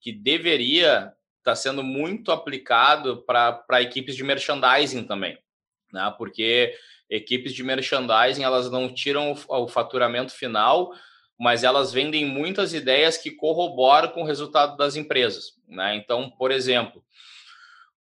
que 0.01 0.13
deveria 0.13 1.13
estar 1.39 1.53
tá 1.53 1.57
sendo 1.57 1.83
muito 1.83 2.33
aplicado 2.33 3.23
para 3.25 3.83
equipes 3.83 4.17
de 4.17 4.25
merchandising 4.25 5.05
também, 5.05 5.39
né? 5.93 6.13
Porque 6.17 6.75
equipes 7.09 7.53
de 7.53 7.63
merchandising 7.63 8.43
elas 8.43 8.71
não 8.71 8.93
tiram 8.93 9.33
o, 9.33 9.63
o 9.65 9.69
faturamento 9.69 10.33
final, 10.33 10.93
mas 11.39 11.65
elas 11.65 11.93
vendem 11.93 12.25
muitas 12.25 12.75
ideias 12.75 13.17
que 13.17 13.31
corroboram 13.31 14.09
com 14.09 14.23
o 14.23 14.27
resultado 14.27 14.77
das 14.77 14.97
empresas, 14.97 15.55
né? 15.69 15.97
Então, 15.97 16.31
por 16.31 16.51
exemplo, 16.51 17.05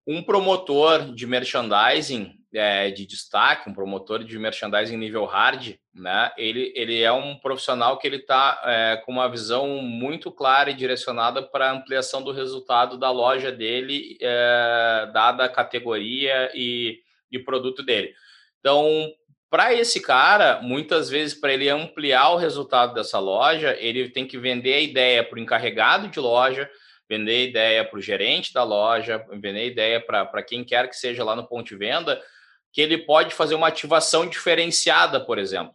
um 0.06 0.24
promotor 0.24 1.14
de 1.14 1.28
merchandising 1.28 2.39
é, 2.54 2.90
de 2.90 3.06
destaque, 3.06 3.70
um 3.70 3.74
promotor 3.74 4.24
de 4.24 4.40
merchandising 4.40 4.98
nível 4.98 5.26
hard, 5.26 5.76
né? 5.94 6.32
Ele, 6.38 6.74
ele 6.76 7.02
é 7.02 7.12
um 7.12 7.36
profissional 7.36 7.98
que 7.98 8.08
ele 8.08 8.18
está 8.18 8.62
é, 8.66 8.98
com 9.06 9.12
uma 9.12 9.30
visão 9.30 9.68
muito 9.82 10.32
clara 10.32 10.72
e 10.72 10.76
direcionada 10.76 11.44
para 11.44 11.70
a 11.70 11.74
ampliação 11.74 12.24
do 12.24 12.32
resultado 12.32 12.98
da 12.98 13.12
loja 13.12 13.52
dele, 13.52 14.18
é, 14.22 15.10
dada 15.14 15.46
a 15.46 15.50
categoria 15.50 16.52
e, 16.54 17.00
e 17.32 17.38
produto 17.40 17.84
dele. 17.84 18.14
Então, 18.60 19.12
para 19.50 19.74
esse 19.74 20.02
cara, 20.02 20.60
muitas 20.62 21.10
vezes, 21.10 21.34
para 21.34 21.54
ele 21.54 21.70
ampliar 21.70 22.30
o 22.30 22.38
resultado 22.38 22.94
dessa 22.94 23.20
loja, 23.20 23.76
ele 23.80 24.10
tem 24.10 24.28
que 24.28 24.38
vender 24.38 24.74
a 24.74 24.82
ideia 24.82 25.24
para 25.24 25.38
o 25.38 25.42
encarregado 25.42 26.08
de 26.08 26.20
loja, 26.20 26.70
vender 27.10 27.50
ideia 27.50 27.84
para 27.84 27.98
o 27.98 28.02
gerente 28.02 28.54
da 28.54 28.64
loja, 28.64 29.26
vender 29.34 29.66
ideia 29.66 30.00
para 30.00 30.44
quem 30.44 30.64
quer 30.64 30.88
que 30.88 30.96
seja 30.96 31.24
lá 31.24 31.36
no 31.36 31.48
ponto 31.48 31.68
de 31.68 31.76
venda, 31.76 32.22
que 32.72 32.82
ele 32.82 32.98
pode 32.98 33.34
fazer 33.34 33.56
uma 33.56 33.68
ativação 33.68 34.28
diferenciada, 34.28 35.20
por 35.20 35.38
exemplo, 35.38 35.74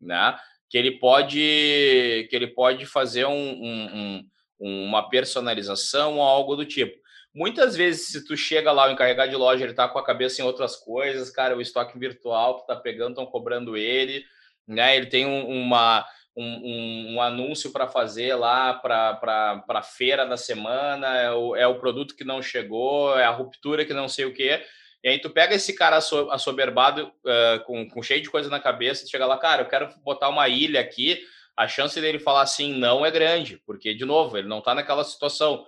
né? 0.00 0.38
Que 0.68 0.78
ele 0.78 0.98
pode, 0.98 2.26
que 2.28 2.36
ele 2.36 2.48
pode 2.48 2.86
fazer 2.86 3.26
um, 3.26 3.32
um, 3.32 4.24
um, 4.60 4.84
uma 4.84 5.08
personalização 5.08 6.16
ou 6.18 6.22
algo 6.22 6.56
do 6.56 6.64
tipo. 6.64 7.02
Muitas 7.34 7.76
vezes, 7.76 8.08
se 8.08 8.24
tu 8.24 8.36
chega 8.36 8.70
lá, 8.70 8.86
o 8.86 8.92
encarregado 8.92 9.30
de 9.30 9.36
loja, 9.36 9.64
ele 9.64 9.72
está 9.72 9.88
com 9.88 9.98
a 9.98 10.04
cabeça 10.04 10.40
em 10.40 10.44
outras 10.44 10.76
coisas, 10.76 11.30
cara, 11.30 11.56
o 11.56 11.60
estoque 11.60 11.98
virtual 11.98 12.60
que 12.60 12.66
tá 12.66 12.76
pegando, 12.76 13.10
estão 13.10 13.26
cobrando 13.26 13.76
ele, 13.76 14.24
né? 14.66 14.96
Ele 14.96 15.06
tem 15.06 15.26
um, 15.26 15.48
uma 15.48 16.06
um, 16.36 16.44
um, 16.44 17.14
um 17.14 17.22
anúncio 17.22 17.70
para 17.70 17.86
fazer 17.86 18.34
lá 18.34 18.74
para 18.74 19.64
a 19.68 19.82
feira 19.82 20.26
da 20.26 20.36
semana, 20.36 21.16
é 21.16 21.30
o, 21.32 21.56
é 21.56 21.66
o 21.66 21.78
produto 21.78 22.16
que 22.16 22.24
não 22.24 22.42
chegou, 22.42 23.16
é 23.18 23.24
a 23.24 23.30
ruptura 23.30 23.84
que 23.84 23.94
não 23.94 24.08
sei 24.08 24.24
o 24.24 24.34
quê. 24.34 24.62
E 25.04 25.08
aí 25.10 25.18
tu 25.18 25.28
pega 25.28 25.54
esse 25.54 25.74
cara 25.74 25.98
assoberbado, 25.98 27.08
uh, 27.08 27.62
com, 27.66 27.86
com 27.86 28.02
cheio 28.02 28.22
de 28.22 28.30
coisa 28.30 28.48
na 28.48 28.58
cabeça, 28.58 29.06
chega 29.06 29.26
lá, 29.26 29.36
cara, 29.36 29.60
eu 29.60 29.68
quero 29.68 29.94
botar 30.02 30.30
uma 30.30 30.48
ilha 30.48 30.80
aqui, 30.80 31.22
a 31.54 31.68
chance 31.68 32.00
dele 32.00 32.18
falar 32.18 32.40
assim 32.40 32.72
não 32.72 33.04
é 33.04 33.10
grande, 33.10 33.60
porque, 33.66 33.92
de 33.92 34.06
novo, 34.06 34.38
ele 34.38 34.48
não 34.48 34.60
está 34.60 34.74
naquela 34.74 35.04
situação. 35.04 35.66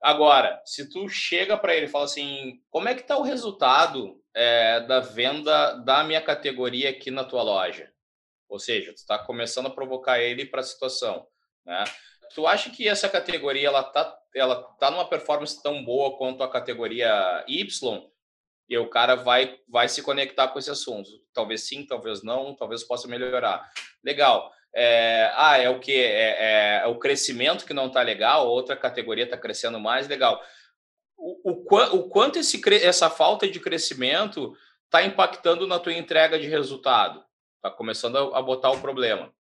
Agora, 0.00 0.62
se 0.64 0.88
tu 0.88 1.08
chega 1.08 1.58
para 1.58 1.74
ele 1.74 1.86
e 1.86 1.88
fala 1.88 2.04
assim, 2.04 2.60
como 2.70 2.88
é 2.88 2.94
que 2.94 3.00
está 3.00 3.18
o 3.18 3.22
resultado 3.22 4.22
é, 4.32 4.78
da 4.82 5.00
venda 5.00 5.72
da 5.84 6.04
minha 6.04 6.20
categoria 6.20 6.90
aqui 6.90 7.10
na 7.10 7.24
tua 7.24 7.42
loja? 7.42 7.90
Ou 8.48 8.60
seja, 8.60 8.92
tu 8.92 8.98
está 8.98 9.18
começando 9.18 9.66
a 9.66 9.70
provocar 9.70 10.20
ele 10.20 10.46
para 10.46 10.60
a 10.60 10.64
situação, 10.64 11.26
né? 11.64 11.82
Tu 12.36 12.46
acha 12.46 12.70
que 12.70 12.88
essa 12.88 13.08
categoria 13.08 13.66
ela 13.66 13.82
tá, 13.82 14.16
ela 14.32 14.62
tá 14.78 14.92
numa 14.92 15.08
performance 15.08 15.60
tão 15.60 15.84
boa 15.84 16.16
quanto 16.16 16.44
a 16.44 16.50
categoria 16.50 17.44
Y? 17.48 18.08
E 18.68 18.76
o 18.76 18.88
cara 18.88 19.14
vai, 19.14 19.58
vai 19.68 19.88
se 19.88 20.02
conectar 20.02 20.48
com 20.48 20.58
esse 20.58 20.70
assunto. 20.70 21.08
Talvez 21.32 21.62
sim, 21.62 21.86
talvez 21.86 22.22
não, 22.22 22.54
talvez 22.54 22.82
possa 22.82 23.06
melhorar. 23.06 23.70
Legal. 24.02 24.52
É, 24.74 25.32
ah, 25.34 25.56
é 25.56 25.70
o 25.70 25.80
que? 25.80 25.92
É, 25.92 26.80
é, 26.80 26.80
é, 26.82 26.86
o 26.86 26.98
crescimento 26.98 27.64
que 27.64 27.72
não 27.72 27.86
está 27.86 28.02
legal, 28.02 28.46
outra 28.46 28.76
categoria 28.76 29.24
está 29.24 29.36
crescendo 29.36 29.80
mais, 29.80 30.06
legal. 30.06 30.42
O, 31.16 31.50
o, 31.50 31.76
o 31.96 32.08
quanto 32.10 32.38
esse, 32.38 32.60
essa 32.82 33.08
falta 33.08 33.48
de 33.48 33.58
crescimento 33.58 34.54
está 34.84 35.02
impactando 35.02 35.66
na 35.66 35.78
tua 35.78 35.94
entrega 35.94 36.38
de 36.38 36.46
resultado? 36.46 37.24
Está 37.56 37.70
começando 37.70 38.16
a, 38.16 38.38
a, 38.38 38.42
botar 38.42 38.70
o 38.70 38.80
problema. 38.80 39.32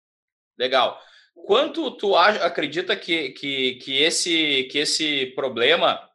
Legal. 0.56 1.00
Quanto 1.46 1.90
tu 1.90 2.14
acredita 2.14 2.94
que, 2.94 3.30
que, 3.30 3.74
que, 3.76 4.02
esse, 4.02 4.64
que 4.70 4.78
esse 4.78 5.26
problema 5.34 6.08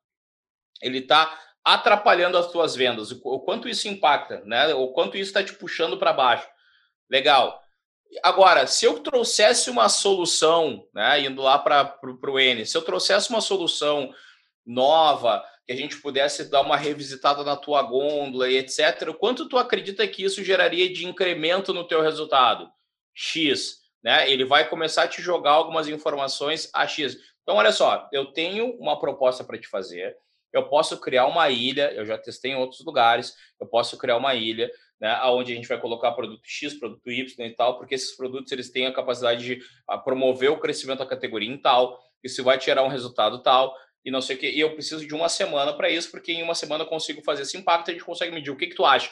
ele 0.82 1.00
está 1.00 1.38
atrapalhando 1.73 2.38
as 2.38 2.51
tuas 2.51 2.75
vendas? 2.75 3.12
O 3.12 3.39
quanto 3.39 3.67
isso 3.67 3.88
impacta, 3.88 4.41
né? 4.45 4.73
O 4.73 4.89
quanto 4.89 5.17
isso 5.17 5.29
está 5.29 5.43
te 5.43 5.53
puxando 5.53 5.97
para 5.97 6.13
baixo? 6.13 6.47
Legal. 7.10 7.62
Agora, 8.23 8.65
se 8.65 8.86
eu 8.86 8.99
trouxesse 8.99 9.69
uma 9.69 9.88
solução, 9.88 10.88
né, 10.93 11.21
indo 11.21 11.41
lá 11.41 11.60
para 11.60 11.99
o 12.03 12.39
N, 12.39 12.65
se 12.65 12.75
eu 12.75 12.82
trouxesse 12.82 13.29
uma 13.29 13.41
solução 13.41 14.12
nova, 14.65 15.43
que 15.65 15.73
a 15.73 15.75
gente 15.75 15.97
pudesse 16.01 16.49
dar 16.49 16.62
uma 16.62 16.75
revisitada 16.75 17.43
na 17.43 17.55
tua 17.55 17.84
gôndola 17.84 18.49
e 18.49 18.58
etc., 18.58 19.13
quanto 19.13 19.47
tu 19.47 19.58
acredita 19.58 20.08
que 20.08 20.23
isso 20.23 20.43
geraria 20.43 20.91
de 20.91 21.08
incremento 21.08 21.71
no 21.71 21.88
teu 21.88 22.01
resultado? 22.01 22.67
X, 23.13 23.77
né? 24.03 24.27
Ele 24.32 24.43
vai 24.43 24.67
começar 24.67 25.03
a 25.03 25.08
te 25.08 25.21
jogar 25.21 25.51
algumas 25.51 25.88
informações 25.88 26.69
a 26.73 26.88
X. 26.88 27.15
Então, 27.43 27.58
olha 27.58 27.71
só, 27.71 28.10
eu 28.12 28.32
tenho 28.32 28.75
uma 28.79 28.99
proposta 28.99 29.43
para 29.43 29.60
te 29.60 29.67
fazer, 29.67 30.17
eu 30.53 30.67
posso 30.67 30.99
criar 30.99 31.25
uma 31.25 31.49
ilha, 31.49 31.91
eu 31.93 32.05
já 32.05 32.17
testei 32.17 32.51
em 32.51 32.55
outros 32.55 32.83
lugares, 32.83 33.33
eu 33.59 33.67
posso 33.67 33.97
criar 33.97 34.17
uma 34.17 34.33
ilha, 34.35 34.69
né, 34.99 35.19
onde 35.25 35.53
a 35.53 35.55
gente 35.55 35.67
vai 35.67 35.79
colocar 35.79 36.12
produto 36.12 36.41
X, 36.43 36.73
produto 36.73 37.09
Y 37.09 37.45
e 37.45 37.55
tal, 37.55 37.77
porque 37.77 37.95
esses 37.95 38.15
produtos 38.15 38.51
eles 38.51 38.69
têm 38.71 38.85
a 38.85 38.93
capacidade 38.93 39.43
de 39.43 39.62
a, 39.88 39.97
promover 39.97 40.51
o 40.51 40.59
crescimento 40.59 40.99
da 40.99 41.05
categoria 41.05 41.49
em 41.49 41.57
tal, 41.57 41.99
isso 42.23 42.43
vai 42.43 42.57
tirar 42.57 42.83
um 42.83 42.89
resultado 42.89 43.41
tal, 43.41 43.73
e 44.03 44.12
não 44.12 44.21
sei 44.21 44.35
o 44.35 44.39
que. 44.39 44.49
E 44.49 44.59
eu 44.59 44.73
preciso 44.73 45.05
de 45.05 45.13
uma 45.13 45.29
semana 45.29 45.73
para 45.73 45.89
isso, 45.89 46.12
porque 46.12 46.31
em 46.31 46.43
uma 46.43 46.55
semana 46.55 46.83
eu 46.83 46.88
consigo 46.88 47.21
fazer 47.23 47.43
esse 47.43 47.57
impacto, 47.57 47.89
a 47.89 47.93
gente 47.93 48.03
consegue 48.03 48.33
medir. 48.33 48.51
O 48.51 48.57
que, 48.57 48.67
que 48.67 48.75
tu 48.75 48.85
acha? 48.85 49.12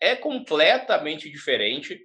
É 0.00 0.14
completamente 0.14 1.30
diferente 1.30 2.00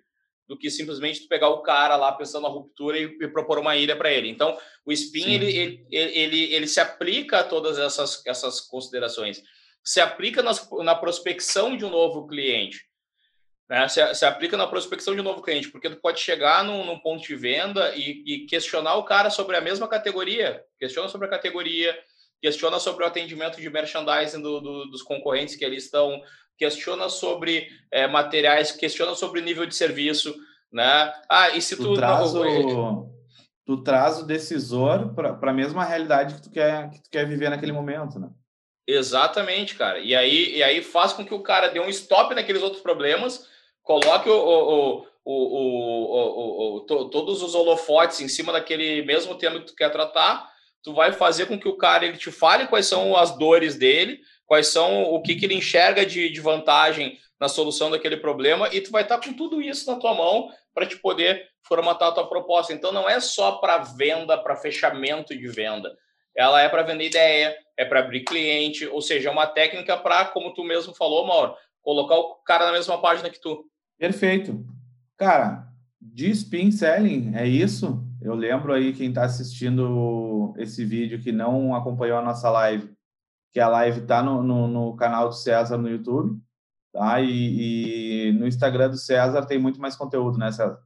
do 0.47 0.57
que 0.57 0.69
simplesmente 0.69 1.21
tu 1.21 1.27
pegar 1.27 1.49
o 1.49 1.61
cara 1.61 1.95
lá 1.95 2.11
pensando 2.11 2.43
na 2.43 2.49
ruptura 2.49 2.97
e, 2.97 3.03
e 3.03 3.27
propor 3.27 3.59
uma 3.59 3.75
ilha 3.75 3.95
para 3.95 4.11
ele. 4.11 4.29
Então, 4.29 4.57
o 4.85 4.91
spin 4.91 5.33
ele, 5.33 5.57
ele, 5.57 5.85
ele, 5.89 6.53
ele, 6.53 6.67
se 6.67 6.79
aplica 6.79 7.39
a 7.39 7.43
todas 7.43 7.77
essas, 7.77 8.25
essas 8.25 8.59
considerações. 8.59 9.41
Se 9.83 10.01
aplica 10.01 10.41
nas, 10.41 10.69
na 10.83 10.95
prospecção 10.95 11.77
de 11.77 11.85
um 11.85 11.89
novo 11.89 12.27
cliente. 12.27 12.85
Né? 13.69 13.87
Se, 13.87 14.13
se, 14.13 14.25
aplica 14.25 14.57
na 14.57 14.67
prospecção 14.67 15.15
de 15.15 15.21
um 15.21 15.23
novo 15.23 15.41
cliente, 15.41 15.69
porque 15.69 15.89
tu 15.89 15.95
pode 15.97 16.19
chegar 16.19 16.63
num, 16.63 16.85
num 16.85 16.99
ponto 16.99 17.25
de 17.25 17.35
venda 17.35 17.93
e, 17.95 18.23
e, 18.25 18.45
questionar 18.45 18.95
o 18.95 19.05
cara 19.05 19.29
sobre 19.29 19.55
a 19.55 19.61
mesma 19.61 19.87
categoria, 19.87 20.63
questiona 20.77 21.07
sobre 21.07 21.27
a 21.27 21.29
categoria, 21.29 21.97
questiona 22.41 22.77
sobre 22.77 23.05
o 23.05 23.07
atendimento 23.07 23.61
de 23.61 23.69
merchandising 23.69 24.41
do, 24.41 24.59
do, 24.59 24.85
dos 24.87 25.01
concorrentes 25.01 25.55
que 25.55 25.63
ali 25.63 25.77
estão, 25.77 26.21
questiona 26.57 27.09
sobre 27.09 27.67
é, 27.91 28.07
materiais, 28.07 28.71
questiona 28.71 29.15
sobre 29.15 29.41
nível 29.41 29.65
de 29.65 29.75
serviço, 29.75 30.33
né? 30.71 31.13
Ah, 31.29 31.49
e 31.49 31.61
se 31.61 31.75
tu, 31.75 31.83
tu 31.83 31.93
traz 31.93 32.33
o, 32.33 33.13
tu 33.65 33.83
traz 33.83 34.19
o 34.19 34.25
decisor 34.25 35.13
para 35.13 35.51
a 35.51 35.53
mesma 35.53 35.83
realidade 35.83 36.35
que 36.35 36.41
tu 36.41 36.51
quer 36.51 36.89
que 36.89 37.01
tu 37.01 37.09
quer 37.09 37.27
viver 37.27 37.49
naquele 37.49 37.71
momento, 37.71 38.19
né? 38.19 38.29
Exatamente, 38.87 39.75
cara. 39.75 39.99
E 39.99 40.13
aí, 40.13 40.57
e 40.57 40.63
aí 40.63 40.81
faz 40.81 41.13
com 41.13 41.25
que 41.25 41.33
o 41.33 41.41
cara 41.41 41.69
dê 41.69 41.79
um 41.79 41.89
stop 41.89 42.35
naqueles 42.35 42.61
outros 42.61 42.81
problemas, 42.81 43.47
coloque 43.81 44.29
o, 44.29 44.35
o, 44.35 45.05
o, 45.25 46.75
o, 46.75 46.79
todos 46.81 47.41
os 47.41 47.55
holofotes 47.55 48.19
em 48.19 48.27
cima 48.27 48.51
daquele 48.51 49.01
mesmo 49.03 49.35
tema 49.35 49.59
que 49.59 49.67
tu 49.67 49.75
quer 49.75 49.89
tratar, 49.89 50.51
tu 50.83 50.93
vai 50.93 51.13
fazer 51.13 51.45
com 51.45 51.57
que 51.57 51.67
o 51.67 51.77
cara 51.77 52.05
ele 52.05 52.17
te 52.17 52.29
fale 52.29 52.67
quais 52.67 52.85
são 52.85 53.15
as 53.15 53.37
dores 53.37 53.77
dele, 53.77 54.19
quais 54.45 54.67
são 54.67 55.03
o 55.03 55.21
que, 55.21 55.35
que 55.35 55.45
ele 55.45 55.55
enxerga 55.55 56.05
de, 56.05 56.29
de 56.29 56.41
vantagem 56.41 57.17
na 57.39 57.47
solução 57.47 57.91
daquele 57.91 58.17
problema 58.17 58.69
e 58.71 58.81
tu 58.81 58.91
vai 58.91 59.03
estar 59.03 59.19
com 59.19 59.33
tudo 59.33 59.61
isso 59.61 59.89
na 59.91 59.99
tua 59.99 60.13
mão 60.13 60.49
para 60.73 60.85
te 60.85 60.97
poder 60.97 61.45
formatar 61.67 62.09
a 62.09 62.11
tua 62.11 62.27
proposta. 62.27 62.73
Então 62.73 62.91
não 62.91 63.09
é 63.09 63.19
só 63.19 63.53
para 63.53 63.79
venda, 63.79 64.37
para 64.37 64.55
fechamento 64.55 65.37
de 65.37 65.47
venda. 65.47 65.93
Ela 66.35 66.61
é 66.61 66.69
para 66.69 66.83
vender 66.83 67.05
ideia, 67.05 67.55
é 67.77 67.85
para 67.85 67.99
abrir 67.99 68.23
cliente, 68.23 68.87
ou 68.87 69.01
seja, 69.01 69.29
é 69.29 69.31
uma 69.31 69.45
técnica 69.45 69.95
para, 69.97 70.25
como 70.25 70.53
tu 70.53 70.63
mesmo 70.63 70.95
falou, 70.95 71.27
Mauro, 71.27 71.55
colocar 71.81 72.15
o 72.15 72.35
cara 72.43 72.65
na 72.65 72.71
mesma 72.71 72.99
página 72.99 73.29
que 73.29 73.39
tu. 73.39 73.65
Perfeito. 73.99 74.65
Cara, 75.17 75.67
de 76.01 76.29
spin 76.31 76.71
selling, 76.71 77.33
é 77.35 77.47
isso? 77.47 78.03
Eu 78.21 78.33
lembro 78.33 78.73
aí 78.73 78.93
quem 78.93 79.09
está 79.09 79.25
assistindo 79.25 80.53
esse 80.57 80.83
vídeo 80.83 81.21
que 81.21 81.31
não 81.31 81.75
acompanhou 81.75 82.17
a 82.17 82.21
nossa 82.21 82.49
live, 82.49 82.89
que 83.53 83.59
a 83.59 83.67
live 83.67 84.01
está 84.01 84.23
no, 84.23 84.41
no, 84.41 84.67
no, 84.67 84.95
canal 84.95 85.29
do 85.29 85.35
César 85.35 85.77
no 85.77 85.89
YouTube, 85.89 86.41
tá? 86.91 87.21
E, 87.21 88.29
e, 88.29 88.31
no 88.33 88.47
Instagram 88.47 88.89
do 88.89 88.97
César 88.97 89.45
tem 89.45 89.59
muito 89.59 89.79
mais 89.79 89.95
conteúdo, 89.95 90.39
né, 90.39 90.51
César? 90.51 90.79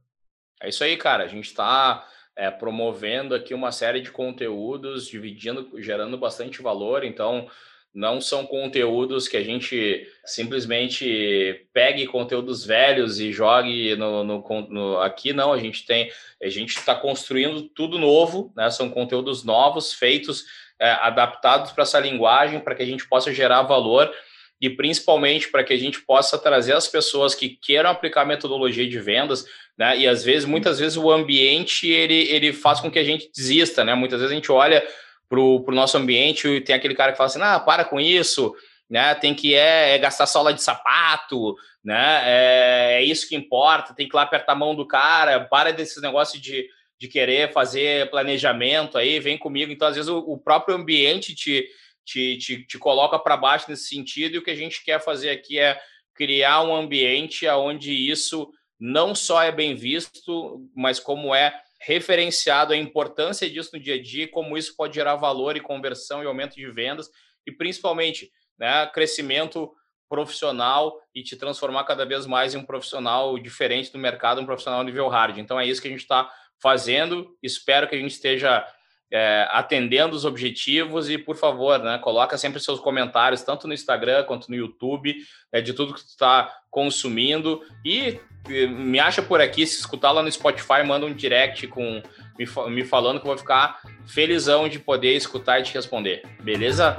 É 0.62 0.68
isso 0.68 0.84
aí, 0.84 0.96
cara. 0.96 1.24
A 1.24 1.28
gente 1.28 1.46
está 1.46 2.06
é, 2.36 2.50
promovendo 2.50 3.34
aqui 3.34 3.54
uma 3.54 3.72
série 3.72 4.02
de 4.02 4.10
conteúdos, 4.10 5.06
dividindo, 5.06 5.80
gerando 5.80 6.18
bastante 6.18 6.60
valor. 6.60 7.04
Então, 7.04 7.48
não 7.94 8.20
são 8.20 8.46
conteúdos 8.46 9.26
que 9.26 9.36
a 9.36 9.42
gente 9.42 10.06
simplesmente 10.24 11.66
pegue 11.72 12.06
conteúdos 12.06 12.64
velhos 12.64 13.18
e 13.18 13.32
jogue 13.32 13.96
no, 13.96 14.22
no, 14.22 14.44
no 14.68 15.00
aqui 15.00 15.32
não 15.32 15.52
a 15.52 15.58
gente 15.58 15.86
tem 15.86 16.10
a 16.40 16.48
gente 16.48 16.76
está 16.76 16.94
construindo 16.94 17.62
tudo 17.62 17.98
novo 17.98 18.52
né 18.54 18.70
são 18.70 18.90
conteúdos 18.90 19.42
novos 19.42 19.92
feitos 19.92 20.44
é, 20.80 20.90
adaptados 20.90 21.72
para 21.72 21.82
essa 21.82 21.98
linguagem 21.98 22.60
para 22.60 22.74
que 22.74 22.82
a 22.82 22.86
gente 22.86 23.08
possa 23.08 23.32
gerar 23.32 23.62
valor 23.62 24.12
e 24.60 24.68
principalmente 24.68 25.48
para 25.48 25.62
que 25.62 25.72
a 25.72 25.78
gente 25.78 26.00
possa 26.00 26.36
trazer 26.36 26.72
as 26.72 26.88
pessoas 26.88 27.34
que 27.34 27.48
queiram 27.48 27.90
aplicar 27.90 28.24
metodologia 28.24 28.88
de 28.88 28.98
vendas, 28.98 29.44
né? 29.76 29.96
E 29.96 30.08
às 30.08 30.24
vezes, 30.24 30.44
muitas 30.44 30.78
vezes 30.78 30.96
o 30.96 31.10
ambiente 31.10 31.88
ele, 31.88 32.28
ele 32.28 32.52
faz 32.52 32.80
com 32.80 32.90
que 32.90 32.98
a 32.98 33.04
gente 33.04 33.30
desista, 33.34 33.84
né? 33.84 33.94
Muitas 33.94 34.20
vezes 34.20 34.32
a 34.32 34.34
gente 34.34 34.50
olha 34.50 34.84
para 35.28 35.38
o 35.38 35.64
nosso 35.68 35.96
ambiente 35.96 36.48
e 36.48 36.60
tem 36.60 36.74
aquele 36.74 36.94
cara 36.94 37.12
que 37.12 37.18
fala 37.18 37.28
assim, 37.28 37.40
ah, 37.42 37.60
para 37.60 37.84
com 37.84 38.00
isso, 38.00 38.52
né? 38.90 39.14
Tem 39.14 39.34
que 39.34 39.54
é, 39.54 39.94
é 39.94 39.98
gastar 39.98 40.26
sola 40.26 40.52
de 40.52 40.62
sapato, 40.62 41.54
né? 41.84 42.22
É, 42.24 42.98
é, 42.98 43.04
isso 43.04 43.28
que 43.28 43.36
importa, 43.36 43.94
tem 43.94 44.08
que 44.08 44.14
ir 44.14 44.16
lá 44.16 44.22
apertar 44.22 44.52
a 44.52 44.56
mão 44.56 44.74
do 44.74 44.86
cara, 44.86 45.40
para 45.40 45.72
desses 45.72 46.02
negócios 46.02 46.42
de, 46.42 46.68
de 46.98 47.08
querer 47.08 47.52
fazer 47.52 48.10
planejamento 48.10 48.98
aí, 48.98 49.20
vem 49.20 49.38
comigo. 49.38 49.70
Então, 49.70 49.88
às 49.88 49.96
vezes, 49.96 50.10
o, 50.10 50.18
o 50.18 50.38
próprio 50.38 50.74
ambiente 50.74 51.34
te, 51.34 51.68
te, 52.04 52.36
te, 52.38 52.66
te 52.66 52.78
coloca 52.78 53.18
para 53.18 53.36
baixo 53.36 53.66
nesse 53.68 53.88
sentido, 53.88 54.34
e 54.34 54.38
o 54.38 54.42
que 54.42 54.50
a 54.50 54.56
gente 54.56 54.84
quer 54.84 55.00
fazer 55.00 55.30
aqui 55.30 55.58
é 55.58 55.80
criar 56.14 56.62
um 56.62 56.74
ambiente 56.74 57.46
onde 57.48 57.92
isso 57.92 58.50
não 58.78 59.14
só 59.14 59.42
é 59.42 59.52
bem 59.52 59.74
visto, 59.74 60.68
mas 60.74 60.98
como 60.98 61.34
é 61.34 61.54
referenciado 61.80 62.72
a 62.72 62.76
importância 62.76 63.48
disso 63.48 63.70
no 63.72 63.80
dia 63.80 63.94
a 63.94 64.02
dia, 64.02 64.28
como 64.28 64.56
isso 64.56 64.74
pode 64.76 64.94
gerar 64.94 65.14
valor 65.16 65.56
e 65.56 65.60
conversão 65.60 66.22
e 66.22 66.26
aumento 66.26 66.56
de 66.56 66.68
vendas 66.70 67.08
e 67.46 67.52
principalmente, 67.52 68.30
né, 68.58 68.86
crescimento 68.86 69.72
profissional 70.08 71.00
e 71.14 71.22
te 71.22 71.36
transformar 71.36 71.84
cada 71.84 72.04
vez 72.04 72.26
mais 72.26 72.54
em 72.54 72.58
um 72.58 72.64
profissional 72.64 73.38
diferente 73.38 73.92
do 73.92 73.98
mercado, 73.98 74.40
um 74.40 74.46
profissional 74.46 74.82
nível 74.82 75.08
hard. 75.08 75.38
Então 75.38 75.60
é 75.60 75.66
isso 75.66 75.80
que 75.80 75.88
a 75.88 75.90
gente 75.90 76.00
está 76.00 76.30
fazendo. 76.60 77.36
Espero 77.42 77.88
que 77.88 77.94
a 77.94 77.98
gente 77.98 78.12
esteja 78.12 78.64
é, 79.10 79.48
atendendo 79.50 80.14
os 80.14 80.24
objetivos 80.24 81.08
e, 81.08 81.16
por 81.16 81.36
favor, 81.36 81.78
né, 81.82 81.98
coloca 81.98 82.36
sempre 82.36 82.60
seus 82.60 82.78
comentários, 82.78 83.42
tanto 83.42 83.66
no 83.66 83.74
Instagram 83.74 84.24
quanto 84.24 84.50
no 84.50 84.56
YouTube, 84.56 85.16
né, 85.52 85.60
de 85.60 85.72
tudo 85.72 85.94
que 85.94 86.00
tu 86.00 86.08
está 86.08 86.52
consumindo. 86.70 87.62
E 87.84 88.20
me 88.48 88.98
acha 88.98 89.22
por 89.22 89.40
aqui, 89.40 89.66
se 89.66 89.80
escutar 89.80 90.12
lá 90.12 90.22
no 90.22 90.30
Spotify, 90.30 90.82
manda 90.84 91.06
um 91.06 91.12
direct 91.12 91.66
com 91.68 92.02
me, 92.38 92.46
me 92.70 92.84
falando 92.84 93.18
que 93.18 93.26
eu 93.26 93.30
vou 93.30 93.38
ficar 93.38 93.80
felizão 94.06 94.68
de 94.68 94.78
poder 94.78 95.14
escutar 95.14 95.60
e 95.60 95.62
te 95.62 95.74
responder. 95.74 96.22
Beleza? 96.42 96.96